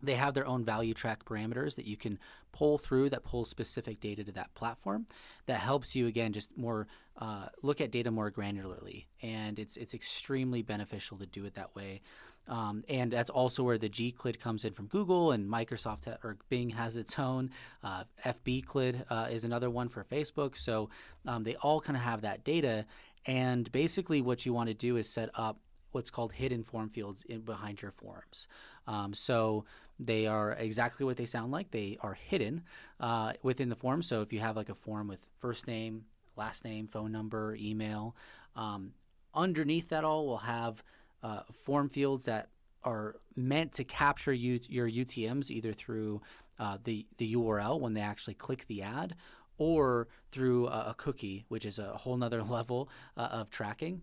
they 0.03 0.15
have 0.15 0.35
their 0.35 0.47
own 0.47 0.65
value 0.65 0.95
track 0.95 1.25
parameters 1.25 1.77
that 1.77 1.87
you 1.87 1.97
can 1.97 2.19
pull 2.53 2.79
through 2.79 3.11
that 3.11 3.25
pull 3.25 3.45
specific 3.45 4.01
data 4.01 4.25
to 4.25 4.33
that 4.33 4.53
platform 4.55 5.07
that 5.47 5.61
helps 5.61 5.95
you 5.95 6.07
again 6.07 6.33
just 6.33 6.57
more 6.57 6.87
uh, 7.19 7.47
look 7.63 7.81
at 7.81 7.91
data 7.91 8.11
more 8.11 8.31
granularly 8.31 9.07
and 9.23 9.59
it's 9.59 9.77
it's 9.77 9.95
extremely 9.95 10.63
beneficial 10.63 11.19
to 11.19 11.27
do 11.27 11.45
it 11.45 11.55
that 11.55 11.75
way 11.75 12.01
um, 12.49 12.83
and 12.89 13.13
that's 13.13 13.31
also 13.31 13.63
where 13.63 13.79
the 13.79 13.91
GCLID 13.91 14.41
comes 14.41 14.65
in 14.65 14.73
from 14.73 14.87
Google 14.87 15.33
and 15.33 15.49
Microsoft 15.49 16.07
or 16.25 16.39
Bing 16.49 16.71
has 16.71 16.97
its 16.97 17.19
own. 17.19 17.51
Uh, 17.85 18.05
FBCLID 18.25 19.05
uh, 19.11 19.29
is 19.31 19.45
another 19.45 19.69
one 19.71 19.89
for 19.89 20.03
Facebook. 20.05 20.57
So 20.57 20.89
um, 21.27 21.45
they 21.45 21.57
all 21.57 21.81
kind 21.81 21.97
of 21.97 22.03
have 22.03 22.23
that 22.23 22.45
data. 22.45 22.87
And 23.27 23.71
basically, 23.71 24.23
what 24.23 24.47
you 24.47 24.55
want 24.55 24.69
to 24.69 24.75
do 24.75 24.97
is 24.97 25.13
set 25.13 25.29
up 25.35 25.59
what's 25.99 26.11
called 26.11 26.33
hidden 26.33 26.63
form 26.63 26.89
fields 26.89 27.25
in, 27.29 27.41
behind 27.41 27.83
your 27.83 27.91
forms. 27.91 28.47
Um, 28.87 29.13
so 29.13 29.65
they 29.99 30.29
are 30.29 30.53
exactly 30.53 31.05
what 31.05 31.17
they 31.17 31.27
sound 31.27 31.51
like. 31.51 31.73
They 31.73 31.99
are 32.01 32.15
hidden 32.15 32.63
uh, 33.01 33.33
within 33.43 33.69
the 33.69 33.75
form. 33.75 34.01
So 34.03 34.23
if 34.23 34.33
you 34.33 34.39
have 34.39 34.57
like 34.57 34.69
a 34.69 34.77
form 34.77 35.09
with 35.09 35.19
first 35.39 35.67
name, 35.67 36.05
last 36.37 36.65
name, 36.65 36.87
phone 36.87 37.11
number, 37.11 37.57
email, 37.61 38.15
um, 38.55 38.93
underneath 39.35 39.89
that 39.89 40.05
all 40.05 40.25
will 40.25 40.39
have 40.39 40.85
uh, 41.25 41.41
form 41.65 41.89
fields 41.89 42.27
that 42.27 42.49
are 42.85 43.17
meant 43.35 43.73
to 43.73 43.83
capture 43.83 44.33
you, 44.33 44.61
your 44.69 44.89
UTMs 44.89 45.51
either 45.51 45.73
through 45.73 46.23
uh, 46.61 46.79
the 46.85 47.07
the 47.19 47.35
URL 47.35 47.81
when 47.81 47.95
they 47.95 48.01
actually 48.01 48.35
click 48.35 48.67
the 48.69 48.83
ad, 48.83 49.17
or 49.59 50.07
through 50.31 50.69
a, 50.69 50.91
a 50.91 50.95
cookie, 50.97 51.45
which 51.49 51.65
is 51.65 51.81
a 51.81 51.97
whole 51.97 52.17
nother 52.17 52.43
level 52.59 52.89
uh, 53.17 53.29
of 53.33 53.51
tracking. 53.51 54.03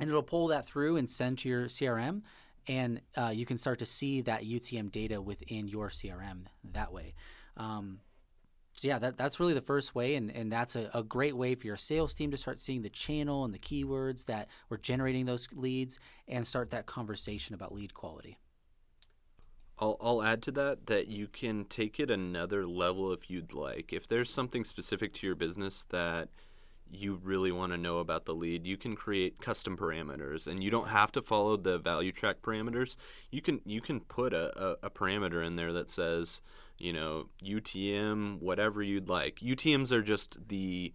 And 0.00 0.08
it'll 0.08 0.22
pull 0.22 0.48
that 0.48 0.66
through 0.66 0.96
and 0.96 1.08
send 1.08 1.38
to 1.38 1.48
your 1.48 1.66
CRM, 1.66 2.22
and 2.68 3.00
uh, 3.16 3.32
you 3.34 3.46
can 3.46 3.56
start 3.56 3.78
to 3.78 3.86
see 3.86 4.20
that 4.22 4.42
UTM 4.42 4.92
data 4.92 5.20
within 5.22 5.68
your 5.68 5.88
CRM 5.88 6.46
that 6.72 6.92
way. 6.92 7.14
Um, 7.56 8.00
so 8.74 8.88
yeah, 8.88 8.98
that, 8.98 9.16
that's 9.16 9.40
really 9.40 9.54
the 9.54 9.62
first 9.62 9.94
way, 9.94 10.16
and, 10.16 10.30
and 10.30 10.52
that's 10.52 10.76
a, 10.76 10.90
a 10.92 11.02
great 11.02 11.34
way 11.34 11.54
for 11.54 11.66
your 11.66 11.78
sales 11.78 12.12
team 12.12 12.30
to 12.30 12.36
start 12.36 12.60
seeing 12.60 12.82
the 12.82 12.90
channel 12.90 13.44
and 13.46 13.54
the 13.54 13.58
keywords 13.58 14.26
that 14.26 14.48
were 14.68 14.76
generating 14.76 15.24
those 15.24 15.48
leads 15.54 15.98
and 16.28 16.46
start 16.46 16.70
that 16.70 16.84
conversation 16.84 17.54
about 17.54 17.72
lead 17.72 17.94
quality. 17.94 18.36
I'll, 19.78 19.96
I'll 20.00 20.22
add 20.22 20.42
to 20.42 20.52
that 20.52 20.86
that 20.86 21.08
you 21.08 21.26
can 21.26 21.64
take 21.64 22.00
it 22.00 22.10
another 22.10 22.66
level 22.66 23.12
if 23.12 23.30
you'd 23.30 23.54
like. 23.54 23.92
If 23.92 24.08
there's 24.08 24.30
something 24.30 24.64
specific 24.64 25.14
to 25.14 25.26
your 25.26 25.36
business 25.36 25.86
that 25.90 26.28
you 26.90 27.20
really 27.22 27.52
want 27.52 27.72
to 27.72 27.78
know 27.78 27.98
about 27.98 28.24
the 28.24 28.34
lead, 28.34 28.66
you 28.66 28.76
can 28.76 28.94
create 28.94 29.40
custom 29.40 29.76
parameters, 29.76 30.46
and 30.46 30.62
you 30.62 30.70
don't 30.70 30.88
have 30.88 31.12
to 31.12 31.22
follow 31.22 31.56
the 31.56 31.78
value 31.78 32.12
track 32.12 32.42
parameters. 32.42 32.96
You 33.30 33.42
can 33.42 33.60
you 33.64 33.80
can 33.80 34.00
put 34.00 34.32
a, 34.32 34.58
a, 34.60 34.76
a 34.84 34.90
parameter 34.90 35.44
in 35.44 35.56
there 35.56 35.72
that 35.72 35.90
says, 35.90 36.40
you 36.78 36.92
know, 36.92 37.28
UTM, 37.44 38.40
whatever 38.40 38.82
you'd 38.82 39.08
like. 39.08 39.36
UTM's 39.36 39.92
are 39.92 40.02
just 40.02 40.48
the 40.48 40.92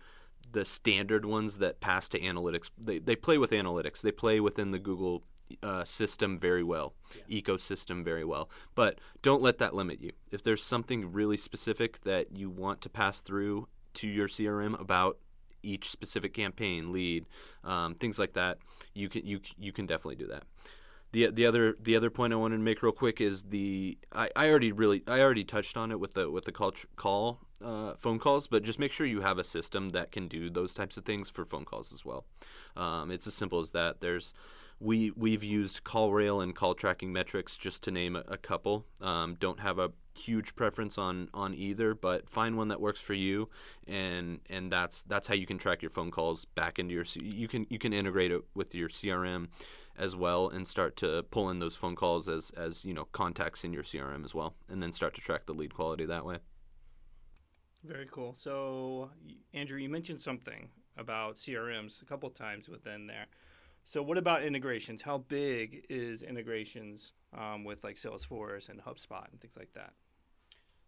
the 0.52 0.66
standard 0.66 1.26
ones 1.26 1.60
that 1.60 1.80
pass 1.80 2.10
to 2.10 2.20
analytics. 2.20 2.70
They, 2.78 3.00
they 3.00 3.16
play 3.16 3.38
with 3.38 3.52
analytics. 3.52 4.02
They 4.02 4.12
play 4.12 4.40
within 4.40 4.72
the 4.72 4.80
Google 4.80 5.24
uh, 5.64 5.84
system 5.84 6.40
very 6.40 6.64
well, 6.64 6.94
yeah. 7.28 7.42
ecosystem 7.42 8.04
very 8.04 8.24
well. 8.24 8.50
But 8.76 9.00
don't 9.22 9.42
let 9.42 9.58
that 9.60 9.74
limit 9.74 10.02
you. 10.02 10.12
If 10.32 10.44
there's 10.44 10.64
something 10.64 11.12
really 11.12 11.38
specific 11.38 12.02
that 12.02 12.36
you 12.36 12.50
want 12.50 12.82
to 12.82 12.90
pass 12.90 13.22
through 13.22 13.68
to 13.96 14.08
your 14.08 14.28
CRM 14.28 14.80
about 14.80 15.18
each 15.64 15.90
specific 15.90 16.34
campaign, 16.34 16.92
lead, 16.92 17.26
um, 17.64 17.96
things 17.96 18.18
like 18.20 18.34
that, 18.34 18.58
you 18.94 19.10
can 19.10 19.26
you 19.26 19.40
you 19.58 19.72
can 19.72 19.86
definitely 19.86 20.16
do 20.16 20.28
that. 20.28 20.44
The, 21.14 21.30
the 21.30 21.46
other 21.46 21.76
the 21.82 21.96
other 21.96 22.10
point 22.10 22.32
I 22.32 22.38
wanted 22.38 22.58
to 22.58 22.64
make 22.64 22.82
real 22.82 22.94
quick 22.94 23.20
is 23.20 23.44
the 23.44 23.98
I, 24.14 24.30
I 24.36 24.50
already 24.50 24.72
really 24.72 25.04
I 25.08 25.20
already 25.20 25.44
touched 25.44 25.76
on 25.76 25.92
it 25.92 26.00
with 26.00 26.14
the 26.14 26.30
with 26.30 26.46
the 26.46 26.54
call 26.54 26.74
call 26.96 27.40
uh, 27.64 27.96
phone 28.00 28.18
calls, 28.18 28.48
but 28.48 28.64
just 28.64 28.80
make 28.80 28.92
sure 28.92 29.06
you 29.06 29.22
have 29.22 29.38
a 29.38 29.44
system 29.44 29.90
that 29.90 30.12
can 30.12 30.28
do 30.28 30.50
those 30.50 30.74
types 30.74 30.98
of 30.98 31.04
things 31.04 31.30
for 31.30 31.46
phone 31.46 31.66
calls 31.66 31.92
as 31.92 32.06
well. 32.06 32.26
Um, 32.78 33.12
it's 33.12 33.28
as 33.28 33.34
simple 33.34 33.60
as 33.60 33.72
that. 33.72 34.00
There's 34.00 34.34
we 34.82 35.12
we've 35.12 35.44
used 35.44 35.84
CallRail 35.84 36.42
and 36.42 36.56
call 36.56 36.74
tracking 36.74 37.14
metrics 37.14 37.56
just 37.56 37.84
to 37.84 37.92
name 37.92 38.16
a, 38.16 38.24
a 38.28 38.38
couple. 38.38 38.86
Um, 39.00 39.38
don't 39.40 39.60
have 39.60 39.78
a 39.78 39.92
huge 40.18 40.56
preference 40.56 40.98
on 40.98 41.30
on 41.34 41.54
either, 41.54 41.94
but 41.94 42.28
find 42.28 42.58
one 42.58 42.68
that 42.70 42.82
works 42.82 43.00
for 43.00 43.14
you, 43.14 43.50
and 43.88 44.40
and 44.50 44.72
that's 44.72 45.04
that's 45.04 45.28
how 45.28 45.36
you 45.36 45.46
can 45.46 45.60
track 45.60 45.82
your 45.82 45.92
phone 45.92 46.10
calls 46.10 46.46
back 46.46 46.80
into 46.80 46.94
your 46.94 47.06
you 47.16 47.48
can 47.48 47.68
you 47.70 47.78
can 47.78 47.94
integrate 47.94 48.32
it 48.32 48.42
with 48.56 48.74
your 48.74 48.90
CRM 48.90 49.48
as 49.98 50.16
well 50.16 50.50
and 50.50 50.68
start 50.68 50.96
to 50.96 51.24
pull 51.30 51.50
in 51.50 51.60
those 51.60 51.76
phone 51.76 51.96
calls 51.96 52.28
as 52.28 52.50
as 52.58 52.84
you 52.84 52.94
know 52.94 53.06
contacts 53.12 53.64
in 53.64 53.72
your 53.72 53.84
CRM 53.84 54.26
as 54.26 54.34
well, 54.34 54.56
and 54.68 54.82
then 54.82 54.92
start 54.92 55.14
to 55.14 55.22
track 55.22 55.46
the 55.46 55.54
lead 55.54 55.74
quality 55.76 56.06
that 56.06 56.26
way. 56.26 56.38
Very 57.84 58.08
cool. 58.12 58.34
So 58.36 59.12
Andrew, 59.54 59.80
you 59.80 59.90
mentioned 59.90 60.22
something 60.22 60.70
about 60.98 61.36
CRMs 61.36 62.02
a 62.02 62.06
couple 62.06 62.30
times 62.30 62.68
within 62.68 63.08
there. 63.08 63.28
So, 63.84 64.02
what 64.02 64.18
about 64.18 64.44
integrations? 64.44 65.02
How 65.02 65.18
big 65.18 65.86
is 65.90 66.22
integrations 66.22 67.14
um, 67.38 67.64
with 67.64 67.84
like 67.84 67.96
Salesforce 67.96 68.70
and 68.70 68.82
HubSpot 68.82 69.26
and 69.32 69.40
things 69.42 69.56
like 69.58 69.74
that? 69.74 69.94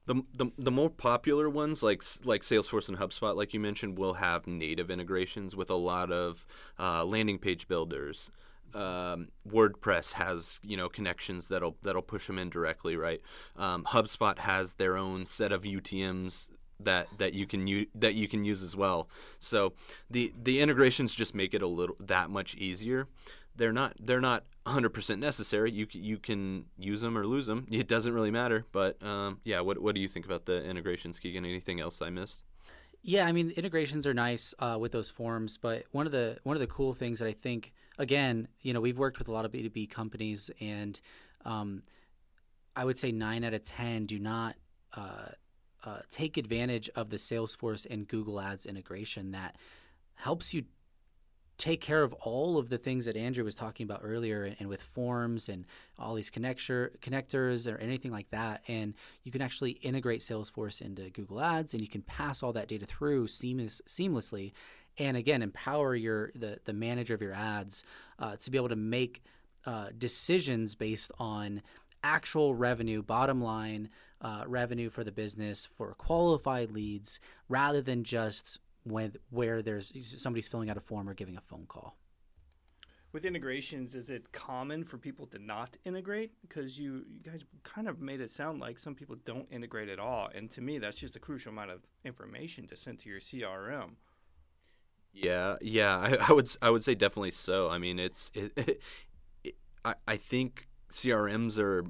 The, 0.05 0.21
the, 0.37 0.51
the 0.57 0.71
more 0.71 0.89
popular 0.89 1.49
ones 1.49 1.81
like 1.81 2.03
like 2.23 2.41
Salesforce 2.41 2.89
and 2.89 2.97
HubSpot, 2.97 3.35
like 3.35 3.53
you 3.53 3.59
mentioned, 3.59 3.97
will 3.97 4.15
have 4.15 4.45
native 4.47 4.91
integrations 4.91 5.55
with 5.55 5.69
a 5.69 5.75
lot 5.75 6.11
of 6.11 6.45
uh, 6.77 7.05
landing 7.05 7.39
page 7.39 7.67
builders. 7.67 8.29
Um, 8.73 9.29
WordPress 9.47 10.13
has 10.13 10.59
you 10.63 10.75
know 10.75 10.89
connections 10.89 11.47
that'll 11.47 11.77
that'll 11.83 12.01
push 12.01 12.27
them 12.27 12.37
in 12.37 12.49
directly, 12.49 12.95
right? 12.95 13.21
Um, 13.55 13.85
HubSpot 13.85 14.39
has 14.39 14.75
their 14.75 14.97
own 14.97 15.25
set 15.25 15.51
of 15.51 15.63
UTM's 15.63 16.49
that 16.85 17.07
that 17.17 17.33
you 17.33 17.45
can 17.45 17.67
use 17.67 17.87
that 17.95 18.15
you 18.15 18.27
can 18.27 18.43
use 18.43 18.63
as 18.63 18.75
well. 18.75 19.09
So 19.39 19.73
the 20.09 20.33
the 20.41 20.59
integrations 20.59 21.13
just 21.13 21.35
make 21.35 21.53
it 21.53 21.61
a 21.61 21.67
little 21.67 21.95
that 21.99 22.29
much 22.29 22.55
easier. 22.55 23.07
They're 23.55 23.73
not 23.73 23.95
they're 23.99 24.21
not 24.21 24.45
100% 24.65 25.19
necessary. 25.19 25.71
You 25.71 25.87
you 25.91 26.17
can 26.17 26.65
use 26.77 27.01
them 27.01 27.17
or 27.17 27.25
lose 27.27 27.45
them. 27.45 27.67
It 27.71 27.87
doesn't 27.87 28.13
really 28.13 28.31
matter. 28.31 28.65
But 28.71 29.01
um, 29.03 29.39
yeah, 29.43 29.59
what 29.59 29.81
what 29.81 29.95
do 29.95 30.01
you 30.01 30.07
think 30.07 30.25
about 30.25 30.45
the 30.45 30.63
integrations, 30.63 31.19
Keegan? 31.19 31.45
Anything 31.45 31.79
else 31.79 32.01
I 32.01 32.09
missed? 32.09 32.43
Yeah, 33.05 33.25
I 33.25 33.33
mean 33.33 33.51
integrations 33.51 34.07
are 34.07 34.13
nice 34.13 34.53
uh, 34.59 34.77
with 34.79 34.93
those 34.93 35.09
forms, 35.11 35.57
but 35.57 35.83
one 35.91 36.05
of 36.05 36.13
the 36.13 36.37
one 36.43 36.55
of 36.55 36.61
the 36.61 36.67
cool 36.67 36.93
things 36.93 37.19
that 37.19 37.27
I 37.27 37.33
think, 37.33 37.73
again, 37.99 38.47
you 38.61 38.73
know, 38.73 38.79
we've 38.79 38.97
worked 38.97 39.19
with 39.19 39.27
a 39.27 39.31
lot 39.31 39.43
of 39.43 39.51
B 39.51 39.61
two 39.61 39.69
B 39.69 39.85
companies, 39.85 40.49
and 40.61 40.99
um, 41.43 41.83
I 42.77 42.85
would 42.85 42.97
say 42.97 43.11
nine 43.11 43.43
out 43.43 43.53
of 43.53 43.63
ten 43.63 44.05
do 44.05 44.19
not 44.19 44.55
uh, 44.95 45.29
uh, 45.85 45.99
take 46.09 46.37
advantage 46.37 46.89
of 46.95 47.09
the 47.09 47.17
Salesforce 47.17 47.85
and 47.89 48.07
Google 48.07 48.39
Ads 48.39 48.65
integration 48.65 49.31
that 49.31 49.55
helps 50.15 50.53
you 50.53 50.63
take 51.57 51.81
care 51.81 52.03
of 52.03 52.13
all 52.13 52.57
of 52.57 52.69
the 52.69 52.77
things 52.77 53.05
that 53.05 53.15
Andrew 53.15 53.43
was 53.43 53.55
talking 53.55 53.83
about 53.83 54.01
earlier, 54.03 54.43
and, 54.43 54.55
and 54.59 54.69
with 54.69 54.81
forms 54.81 55.49
and 55.49 55.65
all 55.99 56.15
these 56.15 56.29
connector 56.29 56.97
connectors 56.99 57.71
or 57.71 57.77
anything 57.77 58.11
like 58.11 58.29
that, 58.31 58.63
and 58.67 58.93
you 59.23 59.31
can 59.31 59.41
actually 59.41 59.71
integrate 59.71 60.21
Salesforce 60.21 60.81
into 60.81 61.09
Google 61.11 61.39
Ads, 61.39 61.73
and 61.73 61.81
you 61.81 61.87
can 61.87 62.01
pass 62.01 62.43
all 62.43 62.53
that 62.53 62.67
data 62.67 62.85
through 62.85 63.27
seamless, 63.27 63.81
seamlessly, 63.87 64.51
and 64.97 65.17
again 65.17 65.41
empower 65.41 65.95
your 65.95 66.31
the 66.35 66.59
the 66.65 66.73
manager 66.73 67.13
of 67.13 67.21
your 67.21 67.33
ads 67.33 67.83
uh, 68.19 68.35
to 68.37 68.51
be 68.51 68.57
able 68.57 68.69
to 68.69 68.75
make 68.75 69.23
uh, 69.65 69.87
decisions 69.97 70.75
based 70.75 71.11
on 71.19 71.61
actual 72.03 72.53
revenue, 72.53 73.01
bottom 73.01 73.41
line 73.41 73.89
uh, 74.23 74.43
revenue 74.47 74.89
for 74.89 75.03
the 75.03 75.11
business 75.11 75.67
for 75.77 75.93
qualified 75.93 76.71
leads, 76.71 77.19
rather 77.49 77.81
than 77.81 78.03
just 78.03 78.59
when 78.83 79.13
where 79.29 79.61
there's 79.61 79.91
somebody's 80.19 80.47
filling 80.47 80.69
out 80.69 80.77
a 80.77 80.81
form 80.81 81.09
or 81.09 81.13
giving 81.13 81.37
a 81.37 81.41
phone 81.41 81.65
call. 81.67 81.97
With 83.11 83.25
integrations, 83.25 83.93
is 83.93 84.09
it 84.09 84.31
common 84.31 84.83
for 84.85 84.97
people 84.97 85.27
to 85.27 85.37
not 85.37 85.77
integrate? 85.85 86.31
Because 86.41 86.79
you, 86.79 87.05
you 87.07 87.19
guys 87.21 87.45
kind 87.61 87.87
of 87.87 88.01
made 88.01 88.21
it 88.21 88.31
sound 88.31 88.59
like 88.59 88.79
some 88.79 88.95
people 88.95 89.15
don't 89.23 89.47
integrate 89.51 89.87
at 89.87 89.99
all. 89.99 90.29
And 90.33 90.49
to 90.49 90.61
me, 90.61 90.79
that's 90.79 90.97
just 90.97 91.15
a 91.15 91.19
crucial 91.19 91.51
amount 91.51 91.69
of 91.69 91.81
information 92.03 92.65
to 92.69 92.75
send 92.75 92.97
to 93.01 93.09
your 93.09 93.19
CRM. 93.19 93.97
Yeah, 95.13 95.57
yeah, 95.61 95.95
I, 95.95 96.17
I 96.29 96.31
would 96.33 96.45
s- 96.45 96.57
I 96.59 96.71
would 96.71 96.83
say 96.83 96.95
definitely 96.95 97.31
so. 97.31 97.69
I 97.69 97.77
mean, 97.77 97.99
it's 97.99 98.31
it, 98.33 98.51
it, 99.43 99.55
I 99.85 99.93
I 100.07 100.17
think 100.17 100.67
CRMs 100.91 101.59
are 101.59 101.85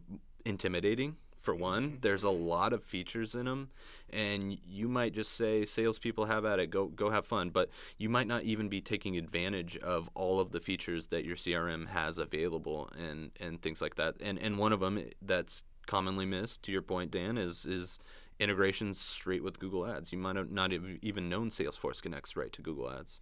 intimidating 0.45 1.15
for 1.43 1.53
one. 1.53 1.83
Mm-hmm. 1.83 1.99
There's 2.01 2.23
a 2.23 2.29
lot 2.29 2.73
of 2.73 2.83
features 2.83 3.35
in 3.35 3.45
them, 3.45 3.69
and 4.09 4.57
you 4.65 4.87
might 4.87 5.13
just 5.13 5.33
say 5.33 5.65
salespeople 5.65 6.25
have 6.25 6.45
at 6.45 6.59
it, 6.59 6.69
go 6.69 6.87
go 6.87 7.09
have 7.09 7.25
fun, 7.25 7.49
but 7.49 7.69
you 7.97 8.09
might 8.09 8.27
not 8.27 8.43
even 8.43 8.69
be 8.69 8.81
taking 8.81 9.17
advantage 9.17 9.77
of 9.77 10.09
all 10.15 10.39
of 10.39 10.51
the 10.51 10.59
features 10.59 11.07
that 11.07 11.25
your 11.25 11.35
CRM 11.35 11.89
has 11.89 12.17
available 12.17 12.89
and 12.97 13.31
and 13.39 13.61
things 13.61 13.81
like 13.81 13.95
that. 13.95 14.15
And 14.21 14.39
and 14.39 14.57
one 14.57 14.71
of 14.71 14.79
them 14.79 15.03
that's 15.21 15.63
commonly 15.85 16.25
missed, 16.25 16.63
to 16.63 16.71
your 16.71 16.81
point, 16.81 17.11
Dan, 17.11 17.37
is 17.37 17.65
is 17.65 17.99
integrations 18.39 18.99
straight 18.99 19.43
with 19.43 19.59
Google 19.59 19.85
Ads. 19.85 20.11
You 20.11 20.17
might 20.17 20.37
have 20.37 20.49
not 20.49 20.71
have 20.71 20.83
even 21.01 21.29
known 21.29 21.49
Salesforce 21.49 22.01
connects 22.01 22.35
right 22.35 22.51
to 22.53 22.61
Google 22.61 22.89
Ads. 22.89 23.19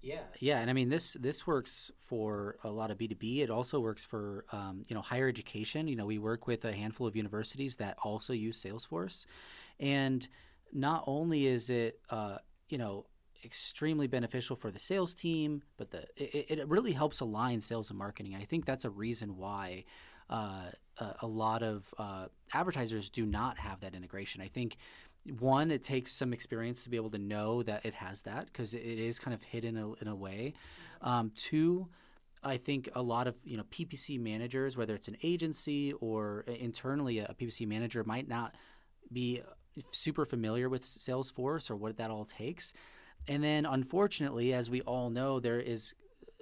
Yeah, 0.00 0.20
yeah, 0.38 0.60
and 0.60 0.70
I 0.70 0.74
mean 0.74 0.90
this 0.90 1.14
this 1.14 1.44
works 1.44 1.90
for 2.04 2.56
a 2.62 2.70
lot 2.70 2.92
of 2.92 2.98
B 2.98 3.08
two 3.08 3.16
B. 3.16 3.42
It 3.42 3.50
also 3.50 3.80
works 3.80 4.04
for 4.04 4.44
um, 4.52 4.84
you 4.88 4.94
know 4.94 5.02
higher 5.02 5.28
education. 5.28 5.88
You 5.88 5.96
know, 5.96 6.06
we 6.06 6.18
work 6.18 6.46
with 6.46 6.64
a 6.64 6.72
handful 6.72 7.06
of 7.08 7.16
universities 7.16 7.76
that 7.76 7.96
also 8.04 8.32
use 8.32 8.62
Salesforce, 8.62 9.26
and 9.80 10.26
not 10.72 11.02
only 11.08 11.46
is 11.46 11.68
it 11.68 11.98
uh, 12.10 12.38
you 12.68 12.78
know 12.78 13.06
extremely 13.44 14.06
beneficial 14.06 14.54
for 14.54 14.70
the 14.70 14.78
sales 14.78 15.14
team, 15.14 15.62
but 15.76 15.90
the 15.90 16.04
it, 16.16 16.58
it 16.60 16.68
really 16.68 16.92
helps 16.92 17.18
align 17.18 17.60
sales 17.60 17.90
and 17.90 17.98
marketing. 17.98 18.36
I 18.36 18.44
think 18.44 18.66
that's 18.66 18.84
a 18.84 18.90
reason 18.90 19.36
why 19.36 19.84
uh, 20.30 20.70
a, 20.98 21.14
a 21.22 21.26
lot 21.26 21.64
of 21.64 21.92
uh, 21.98 22.26
advertisers 22.52 23.08
do 23.10 23.26
not 23.26 23.58
have 23.58 23.80
that 23.80 23.94
integration. 23.94 24.40
I 24.42 24.48
think 24.48 24.76
one, 25.30 25.70
it 25.70 25.82
takes 25.82 26.12
some 26.12 26.32
experience 26.32 26.84
to 26.84 26.90
be 26.90 26.96
able 26.96 27.10
to 27.10 27.18
know 27.18 27.62
that 27.62 27.84
it 27.84 27.94
has 27.94 28.22
that 28.22 28.46
because 28.46 28.74
it 28.74 28.80
is 28.80 29.18
kind 29.18 29.34
of 29.34 29.42
hidden 29.42 29.76
in 29.76 29.82
a, 29.82 29.92
in 29.94 30.08
a 30.08 30.14
way. 30.14 30.54
Um, 31.02 31.32
two, 31.36 31.88
I 32.42 32.56
think 32.56 32.88
a 32.94 33.02
lot 33.02 33.26
of 33.26 33.34
you 33.44 33.56
know 33.56 33.64
PPC 33.64 34.20
managers, 34.20 34.76
whether 34.76 34.94
it's 34.94 35.08
an 35.08 35.16
agency 35.22 35.92
or 35.94 36.44
internally 36.46 37.18
a 37.18 37.34
PPC 37.38 37.66
manager, 37.66 38.04
might 38.04 38.28
not 38.28 38.54
be 39.12 39.42
super 39.92 40.24
familiar 40.24 40.68
with 40.68 40.84
Salesforce 40.84 41.70
or 41.70 41.76
what 41.76 41.96
that 41.96 42.10
all 42.10 42.24
takes. 42.24 42.72
And 43.26 43.42
then, 43.42 43.66
unfortunately, 43.66 44.52
as 44.54 44.70
we 44.70 44.80
all 44.82 45.10
know, 45.10 45.40
there 45.40 45.60
is 45.60 45.94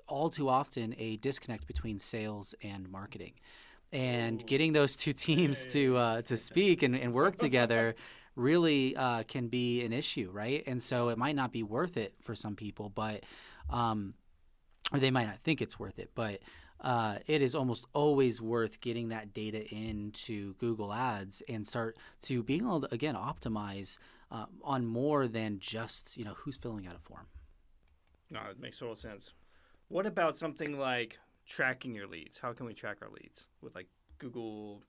all 0.07 0.31
too 0.31 0.49
often 0.49 0.95
a 0.99 1.17
disconnect 1.17 1.67
between 1.67 1.99
sales 1.99 2.55
and 2.63 2.89
marketing. 2.89 3.33
And 3.93 4.45
getting 4.47 4.73
those 4.73 4.97
two 4.97 5.13
teams 5.13 5.67
to 5.69 5.97
uh, 5.97 6.23
to 6.23 6.37
speak 6.49 6.83
and, 6.83 6.95
and 6.95 7.13
work 7.13 7.37
together 7.37 7.95
really 8.37 8.95
uh, 8.95 9.25
can 9.25 9.49
be 9.49 9.83
an 9.85 9.93
issue, 9.93 10.31
right? 10.33 10.63
And 10.67 10.81
so 10.81 11.09
it 11.09 11.19
might 11.19 11.35
not 11.35 11.53
be 11.53 11.63
worth 11.63 11.97
it 11.97 12.15
for 12.23 12.35
some 12.35 12.55
people, 12.55 12.91
but 12.91 13.25
um, 13.71 14.15
or 14.93 15.01
they 15.01 15.11
might 15.11 15.27
not 15.27 15.41
think 15.41 15.61
it's 15.61 15.79
worth 15.79 15.99
it, 15.99 16.11
but 16.15 16.41
uh, 16.81 17.19
it 17.27 17.43
is 17.43 17.55
almost 17.55 17.87
always 17.95 18.41
worth 18.41 18.81
getting 18.81 19.09
that 19.09 19.33
data 19.33 19.67
into 19.75 20.55
Google 20.55 20.93
Ads 20.93 21.43
and 21.49 21.67
start 21.67 21.97
to 22.23 22.43
being 22.43 22.63
able 22.63 22.83
to 22.83 22.95
again 22.95 23.15
optimize 23.15 23.99
uh, 24.31 24.47
on 24.63 24.87
more 24.87 25.27
than 25.27 25.59
just 25.59 26.17
you 26.17 26.25
know 26.25 26.35
who's 26.35 26.57
filling 26.57 26.87
out 26.87 26.95
a 26.95 27.01
form. 27.01 27.27
No, 28.31 28.41
it 28.51 28.61
makes 28.61 28.79
total 28.79 28.97
sense. 28.97 29.33
What 29.89 30.05
about 30.05 30.37
something 30.37 30.79
like 30.79 31.19
tracking 31.47 31.95
your 31.95 32.09
leads? 32.09 32.39
How 32.39 32.53
can 32.53 32.67
we 32.67 32.75
track 32.75 32.99
our 33.03 33.09
leads 33.09 33.49
with 33.63 33.75
like 33.75 33.89
Google 34.19 34.83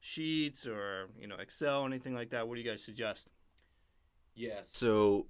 Sheets 0.00 0.66
or 0.66 1.08
you 1.18 1.26
know 1.26 1.36
Excel, 1.36 1.84
anything 1.84 2.14
like 2.14 2.30
that? 2.30 2.48
What 2.48 2.54
do 2.54 2.60
you 2.60 2.68
guys 2.68 2.82
suggest? 2.82 3.28
Yes. 4.34 4.68
So 4.70 5.26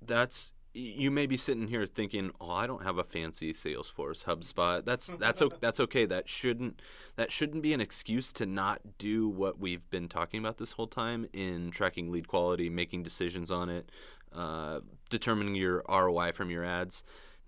that's 0.00 0.52
you 0.74 1.10
may 1.10 1.26
be 1.26 1.36
sitting 1.36 1.68
here 1.68 1.86
thinking, 1.86 2.30
"Oh, 2.40 2.50
I 2.50 2.66
don't 2.66 2.82
have 2.82 2.96
a 2.96 3.04
fancy 3.04 3.52
Salesforce 3.52 4.24
HubSpot." 4.24 4.84
That's 4.84 5.06
that's 5.18 5.42
o- 5.42 5.50
that's 5.60 5.80
okay. 5.80 6.06
That 6.06 6.28
shouldn't 6.28 6.80
that 7.16 7.30
shouldn't 7.30 7.62
be 7.62 7.72
an 7.72 7.80
excuse 7.80 8.32
to 8.34 8.46
not 8.46 8.80
do 8.98 9.28
what 9.28 9.58
we've 9.58 9.88
been 9.90 10.08
talking 10.08 10.40
about 10.40 10.58
this 10.58 10.72
whole 10.72 10.86
time 10.86 11.26
in 11.32 11.70
tracking 11.70 12.10
lead 12.10 12.28
quality, 12.28 12.70
making 12.70 13.02
decisions 13.02 13.50
on 13.50 13.68
it, 13.68 13.90
uh, 14.32 14.80
determining 15.10 15.54
your 15.54 15.82
ROI 15.88 16.32
from 16.32 16.50
your 16.50 16.64
ads. 16.64 17.02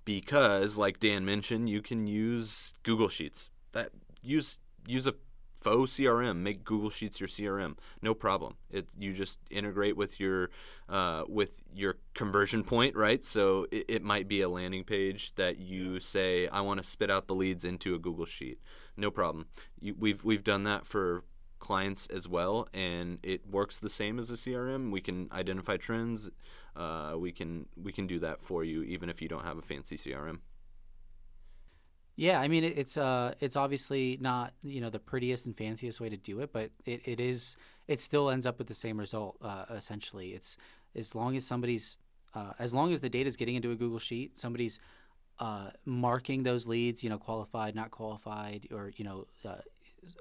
Because, 0.04 0.76
like 0.76 1.00
Dan 1.00 1.24
mentioned, 1.24 1.70
you 1.70 1.80
can 1.80 2.06
use 2.06 2.74
Google 2.82 3.08
Sheets. 3.08 3.48
That 3.72 3.90
use 4.22 4.58
use 4.86 5.06
a 5.06 5.14
faux 5.64 5.96
CRM. 5.96 6.36
Make 6.36 6.62
Google 6.62 6.90
Sheets 6.90 7.18
your 7.18 7.28
CRM. 7.28 7.76
No 8.02 8.14
problem. 8.14 8.56
It 8.70 8.86
you 8.98 9.14
just 9.14 9.38
integrate 9.50 9.96
with 9.96 10.20
your 10.20 10.50
uh, 10.88 11.24
with 11.26 11.62
your 11.74 11.96
conversion 12.12 12.62
point, 12.62 12.94
right? 12.94 13.24
So 13.24 13.66
it, 13.72 13.86
it 13.88 14.02
might 14.02 14.28
be 14.28 14.42
a 14.42 14.48
landing 14.48 14.84
page 14.84 15.34
that 15.36 15.58
you 15.58 15.98
say, 15.98 16.46
I 16.48 16.60
want 16.60 16.82
to 16.82 16.88
spit 16.88 17.10
out 17.10 17.26
the 17.26 17.34
leads 17.34 17.64
into 17.64 17.94
a 17.94 17.98
Google 17.98 18.26
Sheet. 18.26 18.60
No 18.96 19.10
problem. 19.10 19.46
You, 19.80 19.94
we've 19.98 20.22
we've 20.22 20.44
done 20.44 20.64
that 20.64 20.86
for 20.86 21.24
clients 21.58 22.06
as 22.08 22.28
well, 22.28 22.68
and 22.74 23.18
it 23.22 23.48
works 23.50 23.78
the 23.78 23.88
same 23.88 24.18
as 24.18 24.30
a 24.30 24.34
CRM. 24.34 24.92
We 24.92 25.00
can 25.00 25.28
identify 25.32 25.78
trends. 25.78 26.30
Uh, 26.76 27.14
we 27.16 27.32
can 27.32 27.66
we 27.82 27.90
can 27.90 28.06
do 28.06 28.18
that 28.18 28.42
for 28.42 28.64
you, 28.64 28.82
even 28.82 29.08
if 29.08 29.22
you 29.22 29.28
don't 29.28 29.44
have 29.44 29.56
a 29.56 29.62
fancy 29.62 29.96
CRM. 29.96 30.40
Yeah, 32.16 32.40
I 32.40 32.48
mean 32.48 32.62
it, 32.64 32.78
it's 32.78 32.96
uh 32.96 33.34
it's 33.40 33.56
obviously 33.56 34.18
not 34.20 34.52
you 34.62 34.80
know 34.80 34.90
the 34.90 35.00
prettiest 35.00 35.46
and 35.46 35.56
fanciest 35.56 36.00
way 36.00 36.08
to 36.08 36.16
do 36.16 36.40
it, 36.40 36.52
but 36.52 36.70
it, 36.84 37.02
it 37.04 37.20
is 37.20 37.56
it 37.88 38.00
still 38.00 38.30
ends 38.30 38.46
up 38.46 38.58
with 38.58 38.68
the 38.68 38.74
same 38.74 38.98
result. 38.98 39.36
Uh, 39.42 39.64
essentially, 39.70 40.30
it's 40.30 40.56
as 40.94 41.14
long 41.14 41.36
as 41.36 41.44
somebody's 41.44 41.98
uh, 42.34 42.52
as 42.58 42.72
long 42.72 42.92
as 42.92 43.00
the 43.00 43.08
data 43.08 43.26
is 43.26 43.36
getting 43.36 43.56
into 43.56 43.72
a 43.72 43.74
Google 43.76 43.98
Sheet, 43.98 44.38
somebody's 44.38 44.78
uh, 45.38 45.70
marking 45.84 46.44
those 46.44 46.66
leads, 46.66 47.02
you 47.02 47.10
know, 47.10 47.18
qualified, 47.18 47.74
not 47.74 47.90
qualified, 47.90 48.68
or 48.72 48.92
you 48.96 49.04
know, 49.04 49.26
uh, 49.44 49.56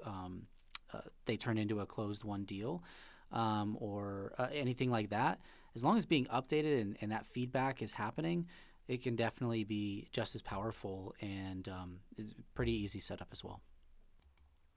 um, 0.04 0.46
uh, 0.92 1.00
they 1.26 1.36
turn 1.36 1.58
into 1.58 1.80
a 1.80 1.86
closed 1.86 2.24
won 2.24 2.44
deal, 2.44 2.82
um, 3.32 3.76
or 3.80 4.32
uh, 4.38 4.48
anything 4.52 4.90
like 4.90 5.10
that. 5.10 5.38
As 5.76 5.82
long 5.84 5.96
as 5.96 6.06
being 6.06 6.26
updated 6.26 6.80
and, 6.80 6.96
and 7.00 7.12
that 7.12 7.26
feedback 7.26 7.82
is 7.82 7.92
happening, 7.92 8.46
it 8.88 9.02
can 9.02 9.16
definitely 9.16 9.64
be 9.64 10.08
just 10.12 10.34
as 10.34 10.42
powerful 10.42 11.14
and 11.20 11.68
um, 11.68 12.00
is 12.16 12.34
pretty 12.54 12.72
easy 12.72 13.00
setup 13.00 13.28
as 13.32 13.42
well. 13.42 13.60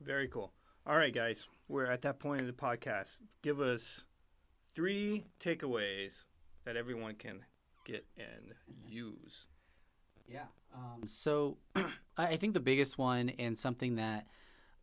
Very 0.02 0.28
cool. 0.28 0.54
All 0.86 0.96
right, 0.96 1.14
guys, 1.14 1.48
we're 1.68 1.86
at 1.86 2.02
that 2.04 2.20
point 2.20 2.42
of 2.42 2.48
the 2.48 2.54
podcast. 2.54 3.22
Give 3.42 3.60
us 3.60 4.06
three 4.74 5.26
takeaways 5.40 6.24
that 6.64 6.78
everyone 6.78 7.16
can 7.16 7.44
get 7.86 8.06
and 8.18 8.54
use. 8.86 9.48
Yeah. 10.28 10.46
Um, 10.74 11.08
so 11.08 11.58
I 11.76 11.88
I 12.18 12.38
think 12.38 12.54
the 12.54 12.60
biggest 12.60 12.98
one 12.98 13.30
and 13.30 13.58
something 13.58 13.96
that 13.96 14.28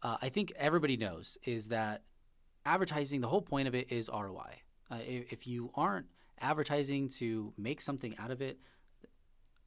uh, 0.03 0.17
I 0.21 0.29
think 0.29 0.53
everybody 0.57 0.97
knows 0.97 1.39
is 1.45 1.69
that 1.69 2.03
advertising, 2.67 3.21
the 3.21 3.29
whole 3.29 3.43
point 3.43 3.69
of 3.69 3.75
it 3.75 3.91
is 3.91 4.11
ROI. 4.13 4.61
Uh, 4.91 4.99
if, 5.07 5.33
if 5.33 5.47
you 5.47 5.71
aren't 5.75 6.07
advertising 6.41 7.09
to 7.09 7.53
make 7.57 7.81
something 7.81 8.15
out 8.19 8.31
of 8.31 8.43
it, 8.43 8.59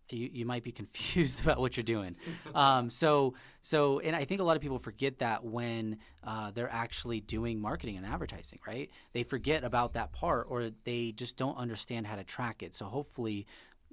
you, 0.09 0.29
you 0.31 0.45
might 0.45 0.63
be 0.63 0.71
confused 0.81 1.41
about 1.41 1.59
what 1.59 1.77
you're 1.77 1.83
doing. 1.83 2.15
Um, 2.55 2.89
so 2.89 3.33
so 3.61 3.99
and 3.99 4.15
I 4.15 4.25
think 4.25 4.41
a 4.41 4.43
lot 4.43 4.55
of 4.55 4.61
people 4.61 4.79
forget 4.79 5.19
that 5.19 5.43
when 5.43 5.97
uh, 6.23 6.51
they're 6.51 6.71
actually 6.71 7.21
doing 7.21 7.59
marketing 7.59 7.97
and 7.97 8.05
advertising, 8.05 8.59
right? 8.65 8.89
They 9.13 9.23
forget 9.23 9.63
about 9.63 9.93
that 9.93 10.11
part, 10.11 10.47
or 10.49 10.71
they 10.83 11.11
just 11.11 11.37
don't 11.37 11.57
understand 11.57 12.07
how 12.07 12.15
to 12.15 12.23
track 12.23 12.63
it. 12.63 12.75
So 12.75 12.85
hopefully, 12.85 13.47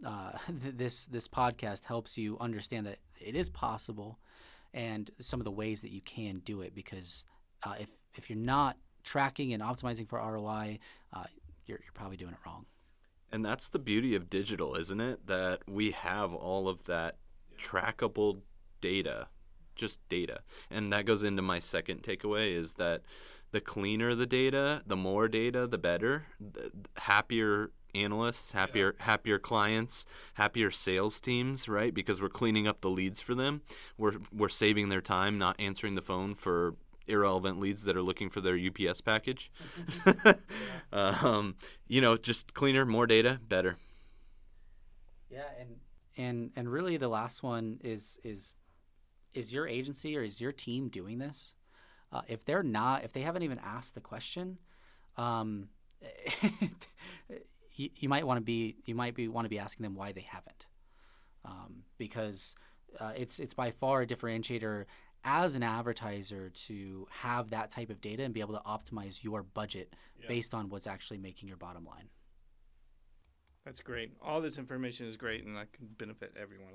uh, 0.04 0.32
this 0.48 1.06
this 1.06 1.28
podcast 1.28 1.84
helps 1.84 2.16
you 2.16 2.36
understand 2.40 2.86
that 2.86 2.98
it 3.20 3.34
is 3.34 3.48
possible, 3.48 4.18
and 4.72 5.10
some 5.20 5.40
of 5.40 5.44
the 5.44 5.50
ways 5.50 5.82
that 5.82 5.90
you 5.90 6.02
can 6.02 6.40
do 6.40 6.62
it. 6.62 6.74
Because 6.74 7.24
uh, 7.62 7.74
if 7.78 7.88
if 8.14 8.30
you're 8.30 8.38
not 8.38 8.76
tracking 9.02 9.52
and 9.52 9.62
optimizing 9.62 10.08
for 10.08 10.18
ROI, 10.18 10.78
uh, 11.12 11.24
you're, 11.66 11.78
you're 11.78 11.92
probably 11.94 12.16
doing 12.16 12.32
it 12.32 12.38
wrong. 12.46 12.64
And 13.34 13.44
that's 13.44 13.68
the 13.68 13.80
beauty 13.80 14.14
of 14.14 14.30
digital, 14.30 14.76
isn't 14.76 15.00
it? 15.00 15.26
That 15.26 15.62
we 15.68 15.90
have 15.90 16.32
all 16.32 16.68
of 16.68 16.84
that 16.84 17.16
trackable 17.58 18.42
data, 18.80 19.26
just 19.74 19.98
data. 20.08 20.42
And 20.70 20.92
that 20.92 21.04
goes 21.04 21.24
into 21.24 21.42
my 21.42 21.58
second 21.58 22.04
takeaway 22.04 22.56
is 22.56 22.74
that 22.74 23.02
the 23.50 23.60
cleaner 23.60 24.14
the 24.14 24.24
data, 24.24 24.82
the 24.86 24.94
more 24.94 25.26
data, 25.26 25.66
the 25.66 25.78
better. 25.78 26.26
The 26.38 26.70
happier 26.96 27.72
analysts, 27.92 28.52
happier 28.52 28.94
happier 29.00 29.40
clients, 29.40 30.06
happier 30.34 30.70
sales 30.70 31.20
teams, 31.20 31.68
right? 31.68 31.92
Because 31.92 32.22
we're 32.22 32.28
cleaning 32.28 32.68
up 32.68 32.82
the 32.82 32.90
leads 32.90 33.20
for 33.20 33.34
them. 33.34 33.62
We're 33.98 34.14
we're 34.32 34.48
saving 34.48 34.90
their 34.90 35.00
time 35.00 35.38
not 35.38 35.56
answering 35.58 35.96
the 35.96 36.02
phone 36.02 36.36
for 36.36 36.76
irrelevant 37.06 37.60
leads 37.60 37.84
that 37.84 37.96
are 37.96 38.02
looking 38.02 38.30
for 38.30 38.40
their 38.40 38.58
UPS 38.58 39.00
package. 39.00 39.50
um, 40.92 41.56
you 41.86 42.00
know, 42.00 42.16
just 42.16 42.54
cleaner, 42.54 42.84
more 42.84 43.06
data, 43.06 43.40
better. 43.48 43.76
Yeah, 45.30 45.48
and 45.58 45.76
and 46.16 46.50
and 46.56 46.70
really 46.70 46.96
the 46.96 47.08
last 47.08 47.42
one 47.42 47.80
is 47.82 48.18
is 48.22 48.56
is 49.32 49.52
your 49.52 49.66
agency 49.66 50.16
or 50.16 50.22
is 50.22 50.40
your 50.40 50.52
team 50.52 50.88
doing 50.88 51.18
this? 51.18 51.54
Uh, 52.12 52.22
if 52.28 52.44
they're 52.44 52.62
not, 52.62 53.02
if 53.04 53.12
they 53.12 53.22
haven't 53.22 53.42
even 53.42 53.58
asked 53.64 53.94
the 53.94 54.00
question, 54.00 54.58
um, 55.16 55.68
you, 57.74 57.90
you 57.96 58.08
might 58.08 58.26
want 58.26 58.38
to 58.38 58.44
be 58.44 58.76
you 58.84 58.94
might 58.94 59.14
be 59.14 59.26
want 59.28 59.44
to 59.44 59.48
be 59.48 59.58
asking 59.58 59.82
them 59.82 59.94
why 59.94 60.12
they 60.12 60.26
haven't, 60.28 60.66
um, 61.44 61.82
because 61.98 62.54
uh, 63.00 63.12
it's 63.16 63.40
it's 63.40 63.54
by 63.54 63.72
far 63.72 64.02
a 64.02 64.06
differentiator 64.06 64.84
as 65.24 65.54
an 65.54 65.62
advertiser 65.62 66.50
to 66.50 67.06
have 67.10 67.50
that 67.50 67.70
type 67.70 67.88
of 67.90 68.00
data 68.00 68.22
and 68.22 68.34
be 68.34 68.40
able 68.40 68.54
to 68.54 68.60
optimize 68.66 69.24
your 69.24 69.42
budget 69.42 69.94
Yeah. 70.20 70.28
based 70.28 70.52
on 70.54 70.68
what's 70.68 70.86
actually 70.86 71.18
making 71.18 71.48
your 71.48 71.56
bottom 71.56 71.84
line. 71.84 72.10
That's 73.64 73.80
great. 73.80 74.12
All 74.20 74.40
this 74.42 74.58
information 74.58 75.06
is 75.06 75.16
great 75.16 75.44
and 75.44 75.56
that 75.56 75.72
can 75.72 75.86
benefit 75.96 76.34
everyone. 76.36 76.72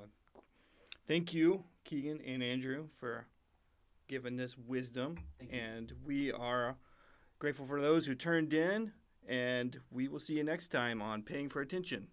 Thank 1.06 1.34
you, 1.34 1.64
Keegan 1.84 2.20
and 2.22 2.42
Andrew, 2.42 2.88
for 3.00 3.28
giving 4.08 4.38
this 4.38 4.58
wisdom. 4.58 5.18
And 5.52 5.94
we 6.04 6.32
are 6.32 6.78
grateful 7.38 7.66
for 7.66 7.80
those 7.80 8.08
who 8.08 8.16
turned 8.16 8.54
in. 8.54 8.94
And 9.28 9.80
we 9.92 10.08
will 10.08 10.20
see 10.20 10.38
you 10.38 10.44
next 10.44 10.70
time 10.70 11.02
on 11.04 11.22
Paying 11.22 11.50
for 11.50 11.62
Attention. 11.62 12.08